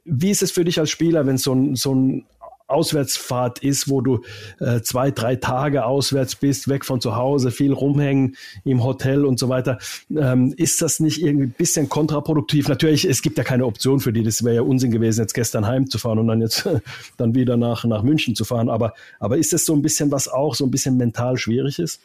[0.04, 2.26] wie ist es für dich als Spieler, wenn so ein, so ein
[2.72, 4.20] Auswärtsfahrt ist, wo du
[4.60, 9.38] äh, zwei, drei Tage auswärts bist, weg von zu Hause, viel rumhängen im Hotel und
[9.38, 9.78] so weiter.
[10.14, 12.68] Ähm, ist das nicht irgendwie ein bisschen kontraproduktiv?
[12.68, 14.22] Natürlich, es gibt ja keine Option für die.
[14.22, 16.68] Das wäre ja Unsinn gewesen, jetzt gestern heimzufahren und dann jetzt
[17.16, 18.68] dann wieder nach, nach München zu fahren.
[18.68, 22.00] Aber, aber ist das so ein bisschen was auch so ein bisschen mental schwierig ist?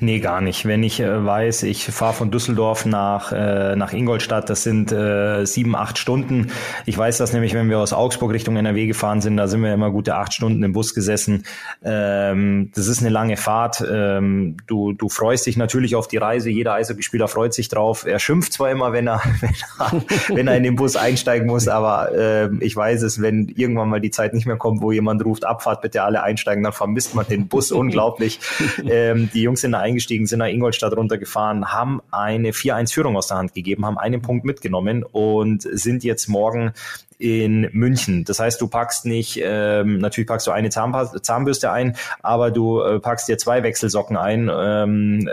[0.00, 0.66] Nee, gar nicht.
[0.66, 5.44] Wenn ich äh, weiß, ich fahre von Düsseldorf nach, äh, nach Ingolstadt, das sind äh,
[5.44, 6.48] sieben, acht Stunden.
[6.86, 9.72] Ich weiß das nämlich, wenn wir aus Augsburg Richtung NRW gefahren sind, da sind wir
[9.72, 11.44] immer gute acht Stunden im Bus gesessen.
[11.84, 13.84] Ähm, das ist eine lange Fahrt.
[13.86, 16.48] Ähm, du, du freust dich natürlich auf die Reise.
[16.48, 18.06] Jeder Eishockeyspieler freut sich drauf.
[18.06, 20.02] Er schimpft zwar immer, wenn er, wenn er,
[20.34, 24.00] wenn er in den Bus einsteigen muss, aber äh, ich weiß es, wenn irgendwann mal
[24.00, 27.26] die Zeit nicht mehr kommt, wo jemand ruft, Abfahrt, bitte alle einsteigen, dann vermisst man
[27.26, 28.40] den Bus unglaublich.
[28.88, 33.36] Ähm, die Jungs sind da eingestiegen, sind nach Ingolstadt runtergefahren, haben eine 4-1-Führung aus der
[33.36, 36.72] Hand gegeben, haben einen Punkt mitgenommen und sind jetzt morgen
[37.18, 38.24] in München.
[38.24, 43.00] Das heißt, du packst nicht, ähm, natürlich packst du eine Zahnbürste ein, aber du äh,
[43.00, 44.48] packst dir zwei Wechselsocken ein.
[44.52, 45.28] Ähm,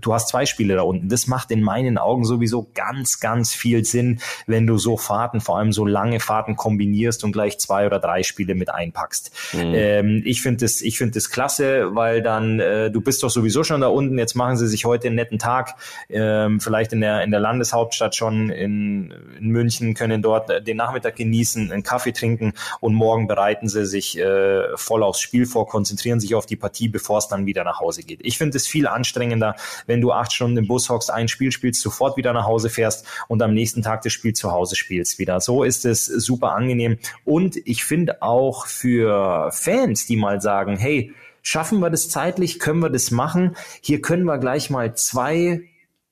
[0.00, 1.08] du hast zwei Spiele da unten.
[1.08, 5.58] Das macht in meinen Augen sowieso ganz, ganz viel Sinn, wenn du so Fahrten, vor
[5.58, 9.32] allem so lange Fahrten kombinierst und gleich zwei oder drei Spiele mit einpackst.
[9.54, 9.72] Mhm.
[9.74, 13.64] Ähm, ich finde das, ich finde das klasse, weil dann äh, du bist doch sowieso
[13.64, 14.18] schon da unten.
[14.18, 15.74] Jetzt machen sie sich heute einen netten Tag,
[16.08, 21.16] ähm, vielleicht in der in der Landeshauptstadt schon in, in München, können dort den Nachmittag
[21.24, 26.20] genießen, einen Kaffee trinken und morgen bereiten sie sich äh, voll aufs Spiel vor, konzentrieren
[26.20, 28.20] sich auf die Partie, bevor es dann wieder nach Hause geht.
[28.22, 29.56] Ich finde es viel anstrengender,
[29.86, 33.06] wenn du acht Stunden im Bus hockst, ein Spiel spielst, sofort wieder nach Hause fährst
[33.28, 35.40] und am nächsten Tag das Spiel zu Hause spielst wieder.
[35.40, 36.98] So ist es super angenehm.
[37.24, 42.80] Und ich finde auch für Fans, die mal sagen, hey, schaffen wir das zeitlich, können
[42.80, 43.56] wir das machen?
[43.80, 45.62] Hier können wir gleich mal zwei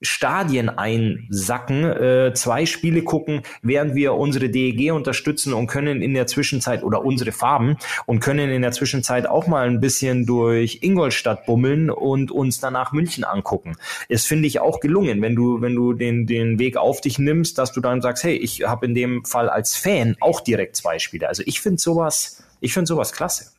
[0.03, 6.27] Stadien einsacken, äh, zwei Spiele gucken, während wir unsere DEG unterstützen und können in der
[6.27, 11.47] Zwischenzeit oder unsere Farben und können in der Zwischenzeit auch mal ein bisschen durch Ingolstadt
[11.47, 13.77] bummeln und uns danach München angucken.
[14.09, 17.59] Es finde ich auch gelungen, wenn du wenn du den den Weg auf dich nimmst,
[17.59, 20.99] dass du dann sagst, hey, ich habe in dem Fall als Fan auch direkt zwei
[20.99, 21.29] Spiele.
[21.29, 23.53] Also ich finde sowas, ich finde sowas klasse.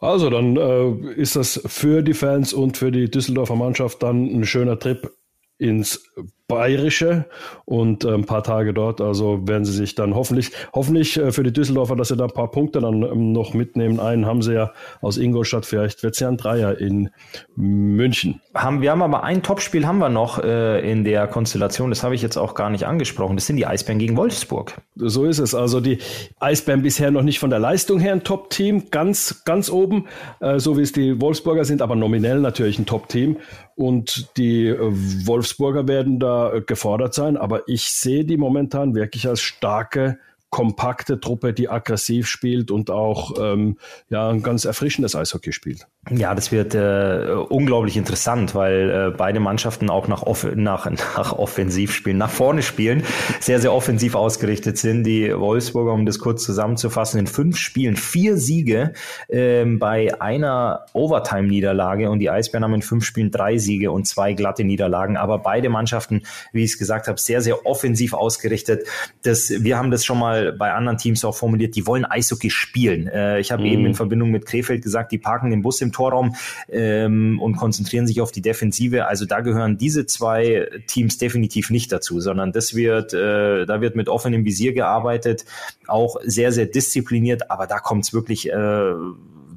[0.00, 4.46] Also dann äh, ist das für die Fans und für die Düsseldorfer Mannschaft dann ein
[4.46, 5.12] schöner Trip
[5.58, 5.98] ins
[6.48, 7.26] Bayerische
[7.66, 9.02] und äh, ein paar Tage dort.
[9.02, 12.30] Also werden sie sich dann hoffentlich, hoffentlich äh, für die Düsseldorfer, dass sie da ein
[12.30, 14.00] paar Punkte dann ähm, noch mitnehmen.
[14.00, 17.10] Einen haben sie ja aus Ingolstadt, vielleicht wird es ja ein Dreier in
[17.54, 18.40] München.
[18.54, 22.14] Haben, wir haben aber ein Topspiel haben wir noch äh, in der Konstellation, das habe
[22.14, 23.36] ich jetzt auch gar nicht angesprochen.
[23.36, 24.80] Das sind die Eisbären gegen Wolfsburg.
[24.96, 25.54] So ist es.
[25.54, 25.98] Also die
[26.40, 30.06] Eisbären bisher noch nicht von der Leistung her ein Top-Team, ganz, ganz oben,
[30.40, 33.36] äh, so wie es die Wolfsburger sind, aber nominell natürlich ein Top-Team.
[33.76, 39.40] Und die äh, Wolfsburger werden da gefordert sein, aber ich sehe die momentan wirklich als
[39.40, 40.18] starke
[40.50, 43.76] kompakte Truppe, die aggressiv spielt und auch ähm,
[44.08, 45.86] ja, ein ganz erfrischendes Eishockey spielt.
[46.10, 51.32] Ja, das wird äh, unglaublich interessant, weil äh, beide Mannschaften auch nach, off nach, nach
[51.34, 53.02] offensiv spielen, nach vorne spielen,
[53.40, 55.04] sehr, sehr offensiv ausgerichtet sind.
[55.04, 58.94] Die Wolfsburger, um das kurz zusammenzufassen, in fünf Spielen vier Siege
[59.28, 64.32] ähm, bei einer Overtime-Niederlage und die Eisbären haben in fünf Spielen drei Siege und zwei
[64.32, 65.18] glatte Niederlagen.
[65.18, 68.86] Aber beide Mannschaften, wie ich es gesagt habe, sehr, sehr offensiv ausgerichtet.
[69.24, 73.08] Das, wir haben das schon mal bei anderen Teams auch formuliert, die wollen Eishockey spielen.
[73.08, 73.68] Äh, ich habe mhm.
[73.68, 76.34] eben in Verbindung mit Krefeld gesagt, die parken den Bus im Torraum
[76.70, 79.06] ähm, und konzentrieren sich auf die Defensive.
[79.06, 83.96] Also da gehören diese zwei Teams definitiv nicht dazu, sondern das wird, äh, da wird
[83.96, 85.44] mit offenem Visier gearbeitet,
[85.86, 88.92] auch sehr, sehr diszipliniert, aber da kommt es wirklich äh,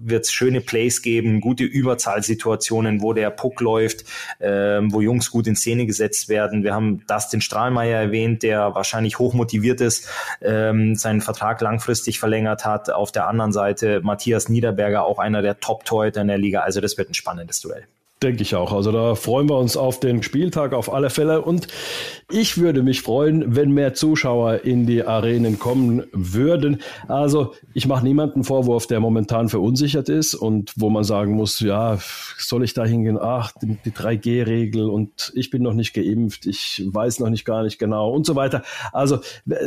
[0.03, 4.05] wird es schöne Plays geben, gute Überzahlsituationen, wo der Puck läuft,
[4.39, 6.63] ähm, wo Jungs gut in Szene gesetzt werden.
[6.63, 10.07] Wir haben Dustin Strahlmeier erwähnt, der wahrscheinlich hochmotiviert ist,
[10.41, 12.89] ähm, seinen Vertrag langfristig verlängert hat.
[12.89, 16.61] Auf der anderen Seite Matthias Niederberger, auch einer der Top-Torhüter in der Liga.
[16.61, 17.85] Also das wird ein spannendes Duell.
[18.23, 18.71] Denke ich auch.
[18.71, 21.41] Also da freuen wir uns auf den Spieltag auf alle Fälle.
[21.41, 21.67] Und
[22.29, 26.83] ich würde mich freuen, wenn mehr Zuschauer in die Arenen kommen würden.
[27.07, 31.97] Also ich mache niemanden Vorwurf, der momentan verunsichert ist und wo man sagen muss, ja,
[32.37, 33.17] soll ich da hingehen?
[33.19, 37.63] Ach, die, die 3G-Regel und ich bin noch nicht geimpft, ich weiß noch nicht gar
[37.63, 38.61] nicht genau und so weiter.
[38.91, 39.21] Also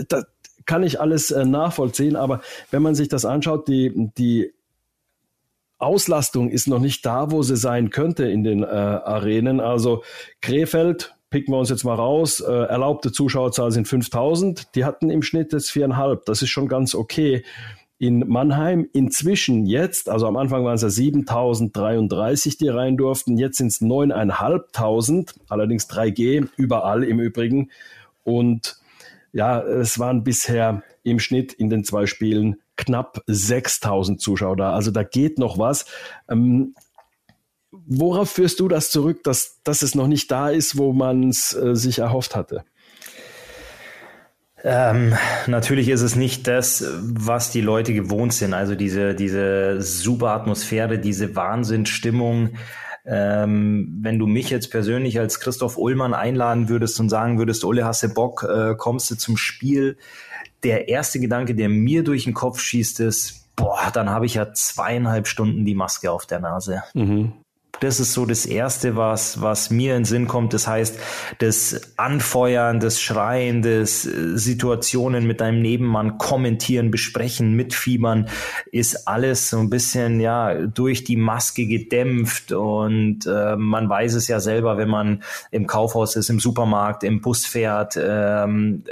[0.08, 0.22] da
[0.64, 2.14] kann ich alles äh, nachvollziehen.
[2.14, 2.40] Aber
[2.70, 4.52] wenn man sich das anschaut, die, die
[5.84, 9.60] Auslastung ist noch nicht da, wo sie sein könnte in den äh, Arenen.
[9.60, 10.02] Also
[10.40, 14.74] Krefeld, picken wir uns jetzt mal raus, äh, erlaubte Zuschauerzahl sind 5000.
[14.76, 16.24] Die hatten im Schnitt jetzt viereinhalb.
[16.26, 17.44] Das ist schon ganz okay.
[17.98, 23.56] In Mannheim inzwischen jetzt, also am Anfang waren es ja 7033, die rein durften, jetzt
[23.58, 27.70] sind es 9.500, allerdings 3G, überall im Übrigen.
[28.22, 28.76] Und
[29.32, 34.72] ja, es waren bisher im Schnitt in den zwei Spielen knapp 6000 Zuschauer da.
[34.72, 35.86] Also da geht noch was.
[36.28, 36.74] Ähm,
[37.70, 41.54] worauf führst du das zurück, dass, dass es noch nicht da ist, wo man es
[41.54, 42.64] äh, sich erhofft hatte?
[44.66, 45.12] Ähm,
[45.46, 48.54] natürlich ist es nicht das, was die Leute gewohnt sind.
[48.54, 52.56] Also diese, diese super Atmosphäre, diese Wahnsinnsstimmung.
[53.06, 57.84] Ähm, wenn du mich jetzt persönlich als Christoph Ullmann einladen würdest und sagen würdest, Ulle,
[57.84, 59.98] hast du Bock, äh, kommst du zum Spiel?
[60.64, 64.52] Der erste Gedanke, der mir durch den Kopf schießt, ist, boah, dann habe ich ja
[64.52, 66.82] zweieinhalb Stunden die Maske auf der Nase.
[66.94, 67.32] Mhm.
[67.84, 70.54] Das ist so das Erste, was, was mir in den Sinn kommt.
[70.54, 70.98] Das heißt,
[71.38, 78.30] das Anfeuern, das Schreien, das äh, Situationen mit deinem Nebenmann kommentieren, besprechen, mitfiebern,
[78.72, 82.52] ist alles so ein bisschen, ja, durch die Maske gedämpft.
[82.52, 87.20] Und äh, man weiß es ja selber, wenn man im Kaufhaus ist, im Supermarkt, im
[87.20, 88.84] Bus fährt, ähm,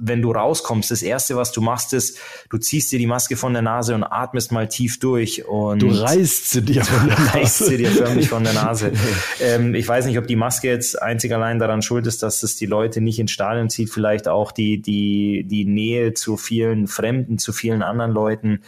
[0.00, 2.18] wenn du rauskommst, das Erste, was du machst, ist,
[2.48, 5.46] du ziehst dir die Maske von der Nase und atmest mal tief durch.
[5.46, 7.28] Und du reißt sie dir von der Nase.
[7.34, 8.92] Reißt sie dir förmlich von der Nase.
[9.40, 12.56] ähm, ich weiß nicht, ob die Maske jetzt einzig allein daran schuld ist, dass es
[12.56, 17.38] die Leute nicht ins Stadion zieht, vielleicht auch die, die, die Nähe zu vielen Fremden,
[17.38, 18.62] zu vielen anderen Leuten,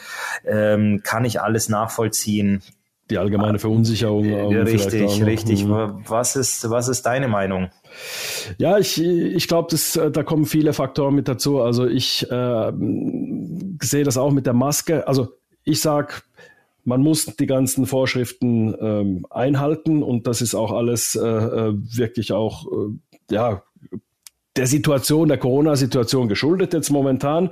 [0.45, 2.63] ähm, kann ich alles nachvollziehen.
[3.11, 4.25] Die allgemeine Verunsicherung.
[4.25, 5.65] Äh, richtig, richtig.
[5.65, 6.05] Mhm.
[6.07, 7.71] Was ist, was ist deine Meinung?
[8.59, 11.61] Ja, ich, ich glaube, äh, da kommen viele Faktoren mit dazu.
[11.61, 12.73] Also ich äh,
[13.83, 15.09] sehe das auch mit der Maske.
[15.09, 15.31] Also
[15.65, 16.15] ich sage,
[16.85, 22.33] man muss die ganzen Vorschriften ähm, einhalten und das ist auch alles äh, äh, wirklich
[22.33, 23.63] auch äh, ja,
[24.57, 27.51] der Situation, der Corona-Situation geschuldet jetzt momentan.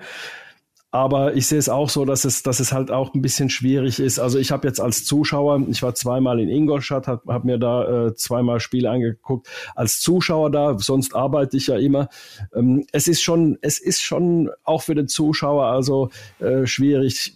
[0.90, 4.00] Aber ich sehe es auch so, dass es, dass es halt auch ein bisschen schwierig
[4.00, 4.18] ist.
[4.18, 8.06] Also ich habe jetzt als Zuschauer, ich war zweimal in Ingolstadt, habe hab mir da
[8.06, 12.08] äh, zweimal Spiele angeguckt, als Zuschauer da, sonst arbeite ich ja immer.
[12.54, 16.08] Ähm, es ist schon, es ist schon auch für den Zuschauer also
[16.38, 17.34] äh, schwierig,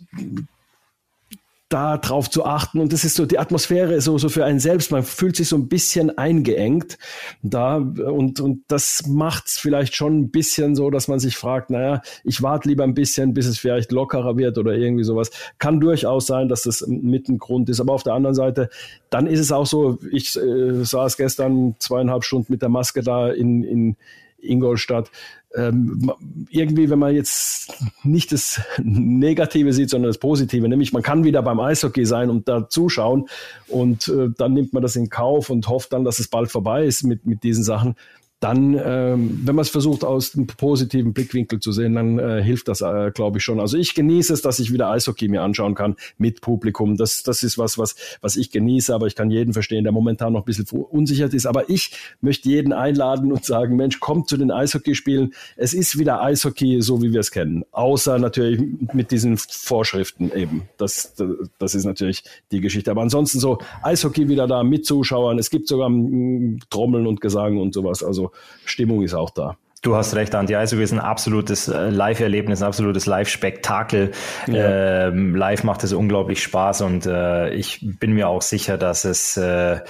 [1.73, 2.81] da drauf zu achten.
[2.81, 4.91] Und das ist so, die Atmosphäre so, so für einen selbst.
[4.91, 6.99] Man fühlt sich so ein bisschen eingeengt
[7.43, 7.77] da.
[7.77, 12.03] Und, und das macht es vielleicht schon ein bisschen so, dass man sich fragt, naja,
[12.25, 15.31] ich warte lieber ein bisschen, bis es vielleicht lockerer wird oder irgendwie sowas.
[15.59, 17.81] Kann durchaus sein, dass das mit ein Grund ist.
[17.81, 18.69] Aber auf der anderen Seite,
[19.11, 23.31] dann ist es auch so, ich äh, saß gestern zweieinhalb Stunden mit der Maske da
[23.31, 23.97] in, in
[24.43, 25.11] Ingolstadt.
[25.55, 26.11] Ähm,
[26.51, 27.75] irgendwie, wenn man jetzt
[28.05, 32.49] nicht das Negative sieht, sondern das Positive, nämlich man kann wieder beim Eishockey sein und
[32.49, 33.29] da zuschauen
[33.69, 36.87] und äh, dann nimmt man das in Kauf und hofft dann, dass es bald vorbei
[36.87, 37.97] ist mit, mit diesen Sachen,
[38.43, 42.67] dann, ähm, wenn man es versucht, aus einem positiven Blickwinkel zu sehen, dann äh, hilft
[42.67, 43.61] das, äh, glaube ich, schon.
[43.61, 46.97] Also ich genieße es, dass ich wieder Eishockey mir anschauen kann mit Publikum.
[46.97, 50.33] Das, das ist was, was, was ich genieße, aber ich kann jeden verstehen, der momentan
[50.33, 51.47] noch ein bisschen unsicher ist.
[51.47, 55.35] Aber ich möchte jeden einladen und sagen, Mensch, kommt zu den Eishockeyspielen.
[55.57, 57.65] Es ist wieder Eishockey, so wie wir es kennen.
[57.71, 58.61] Außer natürlich
[58.93, 60.63] mit diesen Vorschriften eben.
[60.79, 61.15] Das,
[61.61, 62.91] das ist natürlich die Geschichte.
[62.91, 65.39] Aber ansonsten so Eishockey wieder da mit Zuschauern.
[65.39, 68.03] Es gibt sogar mm, Trommeln und Gesang und sowas.
[68.03, 68.32] Also
[68.65, 69.57] Stimmung ist auch da.
[69.83, 74.13] Du hast recht, Anti Eishockey ist ein absolutes äh, Live-Erlebnis, ein absolutes Live-Spektakel.
[74.47, 75.09] Ja.
[75.09, 79.37] Ähm, live macht es unglaublich Spaß und äh, ich bin mir auch sicher, dass es
[79.37, 79.81] äh,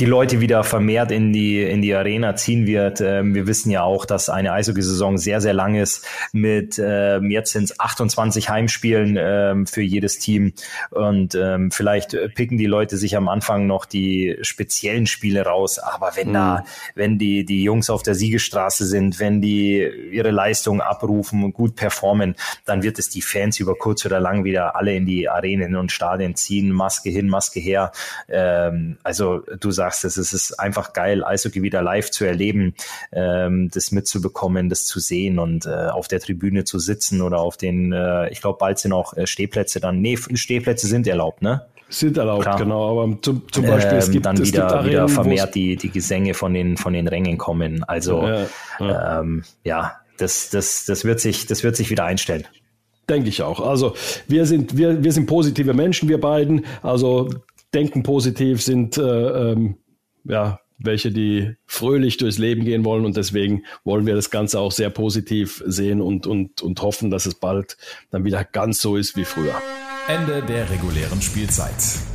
[0.00, 3.00] die Leute wieder vermehrt in die, in die Arena ziehen wird.
[3.00, 7.52] Ähm, wir wissen ja auch, dass eine Eishockey-Saison sehr, sehr lang ist mit ähm, jetzt
[7.52, 10.52] sind es 28 Heimspielen ähm, für jedes Team
[10.90, 16.10] und ähm, vielleicht picken die Leute sich am Anfang noch die speziellen Spiele raus, aber
[16.16, 16.34] wenn mhm.
[16.34, 16.64] da,
[16.96, 21.52] wenn die, die Jungs auf der Siegestraße sind, wenn wenn die ihre Leistung abrufen und
[21.52, 25.28] gut performen, dann wird es die Fans über kurz oder lang wieder alle in die
[25.28, 27.92] Arenen und Stadien ziehen, Maske hin, Maske her.
[28.28, 32.74] Ähm, also du sagst es, es ist einfach geil, Eishockey wieder live zu erleben,
[33.12, 37.58] ähm, das mitzubekommen, das zu sehen und äh, auf der Tribüne zu sitzen oder auf
[37.58, 40.00] den, äh, ich glaube, bald sind auch äh, Stehplätze dann.
[40.00, 41.66] Nee, Stehplätze sind erlaubt, ne?
[41.90, 42.58] Sind erlaubt, Klar.
[42.58, 42.90] genau.
[42.90, 45.76] Aber zum, zum Beispiel, ähm, es gibt dann es wieder, gibt Arenen, wieder vermehrt die,
[45.76, 47.82] die Gesänge von den, von den Rängen kommen.
[47.84, 48.46] Also ja,
[48.80, 49.20] ja.
[49.20, 52.44] Ähm, ja, das, das, das, wird sich, das wird sich wieder einstellen.
[53.08, 53.60] Denke ich auch.
[53.60, 53.94] Also
[54.26, 56.66] wir sind, wir, wir sind positive Menschen, wir beiden.
[56.82, 57.30] Also
[57.72, 59.02] denken positiv sind äh,
[59.52, 59.76] ähm,
[60.24, 63.04] ja welche, die fröhlich durchs Leben gehen wollen.
[63.04, 67.26] Und deswegen wollen wir das Ganze auch sehr positiv sehen und, und, und hoffen, dass
[67.26, 67.76] es bald
[68.10, 69.60] dann wieder ganz so ist wie früher.
[70.08, 71.74] Ende der regulären Spielzeit.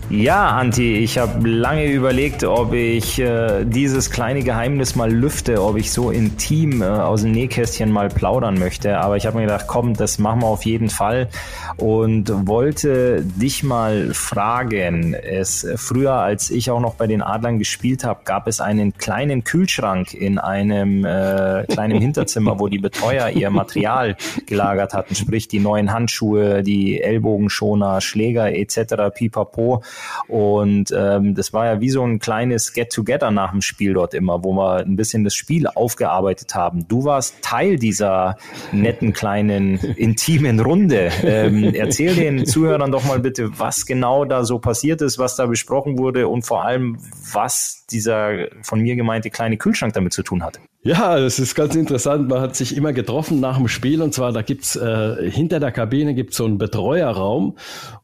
[0.09, 5.77] Ja, Anti, ich habe lange überlegt, ob ich äh, dieses kleine Geheimnis mal lüfte, ob
[5.77, 8.99] ich so intim äh, aus dem Nähkästchen mal plaudern möchte.
[8.99, 11.29] Aber ich habe mir gedacht, komm, das machen wir auf jeden Fall
[11.77, 15.13] und wollte dich mal fragen.
[15.13, 19.43] Es früher, als ich auch noch bei den Adlern gespielt habe, gab es einen kleinen
[19.43, 25.59] Kühlschrank in einem äh, kleinen Hinterzimmer, wo die Betreuer ihr Material gelagert hatten, sprich die
[25.59, 28.95] neuen Handschuhe, die Ellbogenschoner, Schläger etc.
[29.15, 29.81] Pipapo.
[30.27, 34.43] Und ähm, das war ja wie so ein kleines Get-Together nach dem Spiel dort immer,
[34.43, 36.87] wo wir ein bisschen das Spiel aufgearbeitet haben.
[36.87, 38.37] Du warst Teil dieser
[38.71, 41.11] netten kleinen intimen Runde.
[41.23, 45.45] Ähm, erzähl den Zuhörern doch mal bitte, was genau da so passiert ist, was da
[45.45, 46.97] besprochen wurde und vor allem,
[47.31, 50.59] was dieser von mir gemeinte kleine Kühlschrank damit zu tun hat.
[50.85, 52.27] Ja, das ist ganz interessant.
[52.27, 55.71] Man hat sich immer getroffen nach dem Spiel und zwar, da gibt's äh, hinter der
[55.71, 57.57] Kabine gibt's so einen Betreuerraum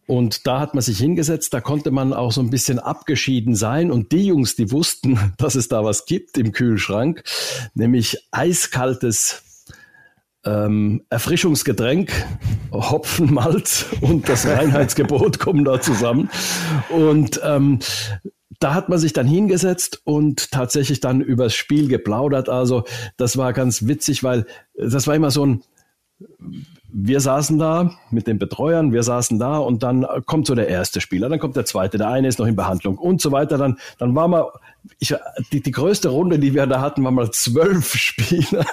[0.07, 3.91] und da hat man sich hingesetzt, da konnte man auch so ein bisschen abgeschieden sein
[3.91, 7.23] und die Jungs, die wussten, dass es da was gibt im Kühlschrank,
[7.73, 9.43] nämlich eiskaltes
[10.45, 12.13] ähm, Erfrischungsgetränk,
[12.71, 16.29] Hopfen, Malz und das Reinheitsgebot kommen da zusammen.
[16.89, 17.79] Und ähm,
[18.59, 22.49] da hat man sich dann hingesetzt und tatsächlich dann übers Spiel geplaudert.
[22.49, 22.83] Also
[23.17, 24.45] das war ganz witzig, weil
[24.75, 25.63] das war immer so ein,
[26.91, 30.99] wir saßen da mit den Betreuern, wir saßen da und dann kommt so der erste
[30.99, 33.57] Spieler, dann kommt der zweite, der eine ist noch in Behandlung und so weiter.
[33.57, 34.45] Dann, dann war man
[34.99, 35.15] ich,
[35.51, 38.65] die, die größte Runde, die wir da hatten, war mal zwölf Spieler.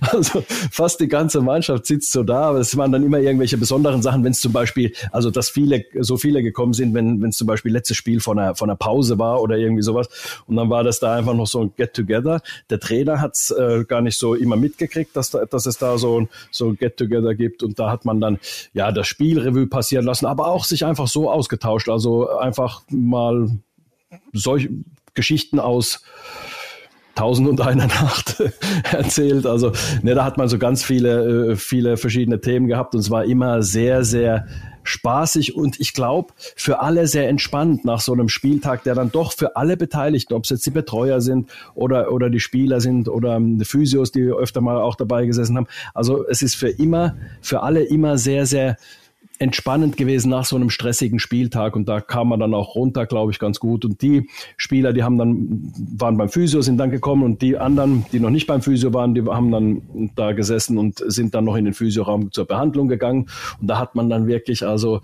[0.00, 2.50] Also fast die ganze Mannschaft sitzt so da.
[2.50, 5.84] Aber es waren dann immer irgendwelche besonderen Sachen, wenn es zum Beispiel, also dass viele,
[6.00, 9.18] so viele gekommen sind, wenn es zum Beispiel letztes Spiel von einer, von einer Pause
[9.18, 10.08] war oder irgendwie sowas.
[10.46, 12.42] Und dann war das da einfach noch so ein Get-Together.
[12.70, 15.98] Der Trainer hat es äh, gar nicht so immer mitgekriegt, dass, da, dass es da
[15.98, 17.62] so, so ein Get-Together gibt.
[17.62, 18.38] Und da hat man dann
[18.72, 21.88] ja das Spielrevue passieren lassen, aber auch sich einfach so ausgetauscht.
[21.88, 23.50] Also einfach mal
[24.32, 24.68] solch,
[25.14, 26.02] Geschichten aus
[27.14, 28.42] Tausend und einer Nacht
[28.90, 29.44] erzählt.
[29.44, 33.10] Also ne, da hat man so ganz viele, äh, viele verschiedene Themen gehabt und es
[33.10, 34.46] war immer sehr, sehr
[34.84, 39.32] spaßig und ich glaube für alle sehr entspannt nach so einem Spieltag, der dann doch
[39.32, 43.38] für alle Beteiligten, ob es jetzt die Betreuer sind oder, oder die Spieler sind oder
[43.40, 45.68] die Physios, die öfter mal auch dabei gesessen haben.
[45.94, 48.76] Also es ist für immer, für alle immer sehr, sehr
[49.42, 53.32] entspannend gewesen nach so einem stressigen Spieltag und da kam man dann auch runter, glaube
[53.32, 53.84] ich, ganz gut.
[53.84, 58.06] Und die Spieler, die haben dann, waren beim Physio, sind dann gekommen und die anderen,
[58.12, 61.56] die noch nicht beim Physio waren, die haben dann da gesessen und sind dann noch
[61.56, 63.26] in den Physioraum zur Behandlung gegangen.
[63.60, 65.00] Und da hat man dann wirklich also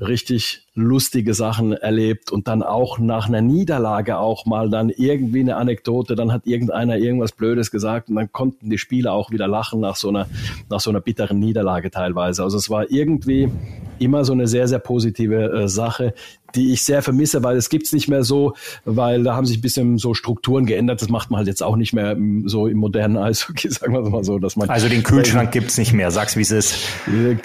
[0.00, 5.56] richtig lustige Sachen erlebt und dann auch nach einer Niederlage auch mal dann irgendwie eine
[5.56, 9.80] Anekdote, dann hat irgendeiner irgendwas Blödes gesagt und dann konnten die Spieler auch wieder lachen
[9.80, 10.26] nach so einer,
[10.68, 12.42] nach so einer bitteren Niederlage teilweise.
[12.42, 13.50] Also es war irgendwie
[13.98, 16.14] immer so eine sehr, sehr positive äh, Sache,
[16.54, 19.62] die ich sehr vermisse, weil es gibt's nicht mehr so, weil da haben sich ein
[19.62, 21.02] bisschen so Strukturen geändert.
[21.02, 24.24] Das macht man halt jetzt auch nicht mehr so im modernen Eishockey, sagen wir mal
[24.24, 24.68] so, dass man.
[24.68, 26.76] Also den Kühlschrank gibt's nicht mehr, sag's wie es ist.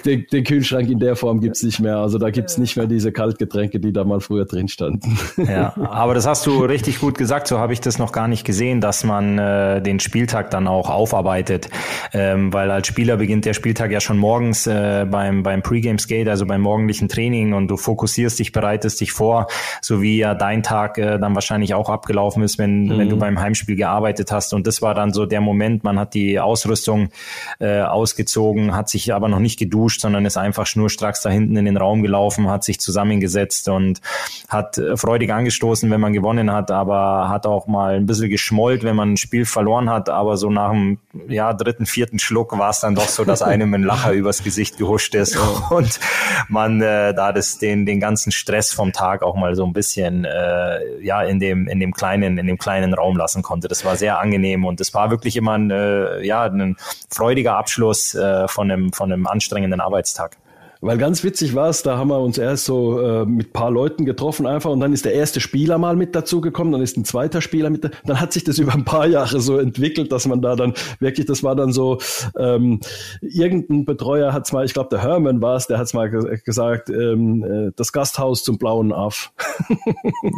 [0.04, 1.96] Den, den, Kühlschrank in der Form gibt's nicht mehr.
[1.96, 5.18] Also da gibt's nicht mehr diese Kaltgetränke, die da mal früher drin standen.
[5.36, 8.44] Ja, aber das hast du richtig gut gesagt, so habe ich das noch gar nicht
[8.44, 11.68] gesehen, dass man äh, den Spieltag dann auch aufarbeitet.
[12.12, 16.28] Ähm, weil als Spieler beginnt der Spieltag ja schon morgens äh, beim, beim Pre-Game Skate,
[16.28, 19.46] also beim morgendlichen Training und du fokussierst dich, bereitest dich vor,
[19.80, 22.98] so wie ja dein Tag äh, dann wahrscheinlich auch abgelaufen ist, wenn, mhm.
[22.98, 24.54] wenn du beim Heimspiel gearbeitet hast.
[24.54, 27.10] Und das war dann so der Moment, man hat die Ausrüstung
[27.58, 31.64] äh, ausgezogen, hat sich aber noch nicht geduscht, sondern ist einfach schnurstracks da hinten in
[31.64, 34.00] den Raum gelaufen, hat sich zusammengesetzt und
[34.48, 38.84] hat äh, freudig angestoßen, wenn man gewonnen hat, aber hat auch mal ein bisschen geschmollt,
[38.84, 40.08] wenn man ein Spiel verloren hat.
[40.08, 40.98] Aber so nach dem
[41.28, 44.78] ja, dritten, vierten Schluck war es dann doch so, dass einem ein Lacher übers Gesicht
[44.78, 45.38] gehuscht ist
[45.70, 46.00] und
[46.48, 50.24] man äh, da das, den, den ganzen Stress vom Tag auch mal so ein bisschen
[50.24, 53.68] äh, ja in dem, in dem kleinen, in dem kleinen Raum lassen konnte.
[53.68, 56.76] Das war sehr angenehm und das war wirklich immer ein, äh, ja, ein
[57.10, 60.36] freudiger Abschluss äh, von, einem, von einem anstrengenden Arbeitstag.
[60.82, 64.06] Weil ganz witzig war es, da haben wir uns erst so äh, mit paar Leuten
[64.06, 67.04] getroffen einfach und dann ist der erste Spieler mal mit dazu gekommen, dann ist ein
[67.04, 70.26] zweiter Spieler mit, da, dann hat sich das über ein paar Jahre so entwickelt, dass
[70.26, 71.98] man da dann wirklich, das war dann so,
[72.38, 72.80] ähm,
[73.20, 76.88] irgendein Betreuer hat's mal, ich glaube der Herman war es, der hat's mal ge gesagt,
[76.88, 79.32] ähm, äh, das Gasthaus zum blauen Aff.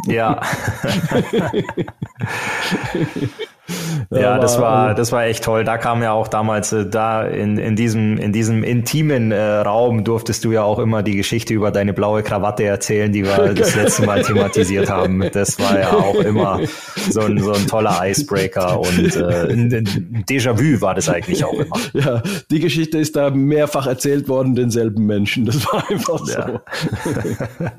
[0.07, 0.41] Ja.
[4.09, 5.63] Ja, das war, das war echt toll.
[5.63, 10.03] Da kam ja auch damals, äh, da in, in diesem, in diesem intimen äh, Raum
[10.03, 13.75] durftest du ja auch immer die Geschichte über deine blaue Krawatte erzählen, die wir das
[13.75, 15.23] letzte Mal thematisiert haben.
[15.31, 16.59] Das war ja auch immer
[17.09, 21.73] so ein, so ein toller Icebreaker und äh, ein Déjà-vu war das eigentlich auch immer.
[21.93, 25.45] Ja, die Geschichte ist da mehrfach erzählt worden, denselben Menschen.
[25.45, 26.31] Das war einfach so.
[26.31, 26.61] Ja.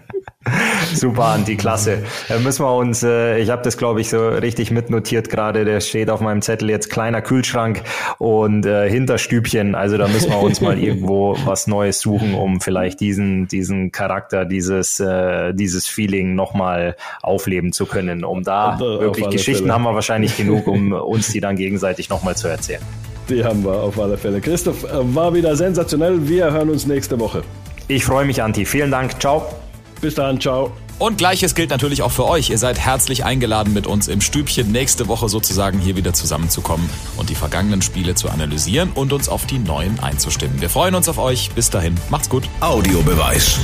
[0.95, 2.03] Super, Anti, klasse.
[2.29, 5.81] Da müssen wir uns, äh, ich habe das glaube ich so richtig mitnotiert gerade, der
[5.81, 7.83] steht auf meinem Zettel jetzt kleiner Kühlschrank
[8.19, 9.75] und äh, Hinterstübchen.
[9.75, 14.45] Also da müssen wir uns mal irgendwo was Neues suchen, um vielleicht diesen, diesen Charakter,
[14.45, 18.25] dieses, äh, dieses Feeling nochmal aufleben zu können.
[18.25, 19.75] Um da äh, wirklich Geschichten Fälle.
[19.75, 22.83] haben wir wahrscheinlich genug, um uns die dann gegenseitig nochmal zu erzählen.
[23.29, 24.41] Die haben wir auf alle Fälle.
[24.41, 26.29] Christoph, äh, war wieder sensationell.
[26.29, 27.43] Wir hören uns nächste Woche.
[27.89, 28.65] Ich freue mich, Anti.
[28.65, 29.21] Vielen Dank.
[29.21, 29.64] Ciao.
[30.05, 30.71] Bis dann, ciao.
[30.99, 32.51] Und gleiches gilt natürlich auch für euch.
[32.51, 37.31] Ihr seid herzlich eingeladen, mit uns im Stübchen nächste Woche sozusagen hier wieder zusammenzukommen und
[37.31, 40.61] die vergangenen Spiele zu analysieren und uns auf die neuen einzustimmen.
[40.61, 41.53] Wir freuen uns auf euch.
[41.55, 42.51] Bis dahin, macht's gut.
[42.61, 43.59] Audiobeweis.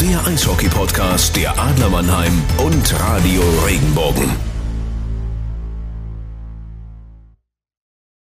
[0.00, 4.55] Der Eishockey-Podcast der Adler Mannheim und Radio Regenbogen.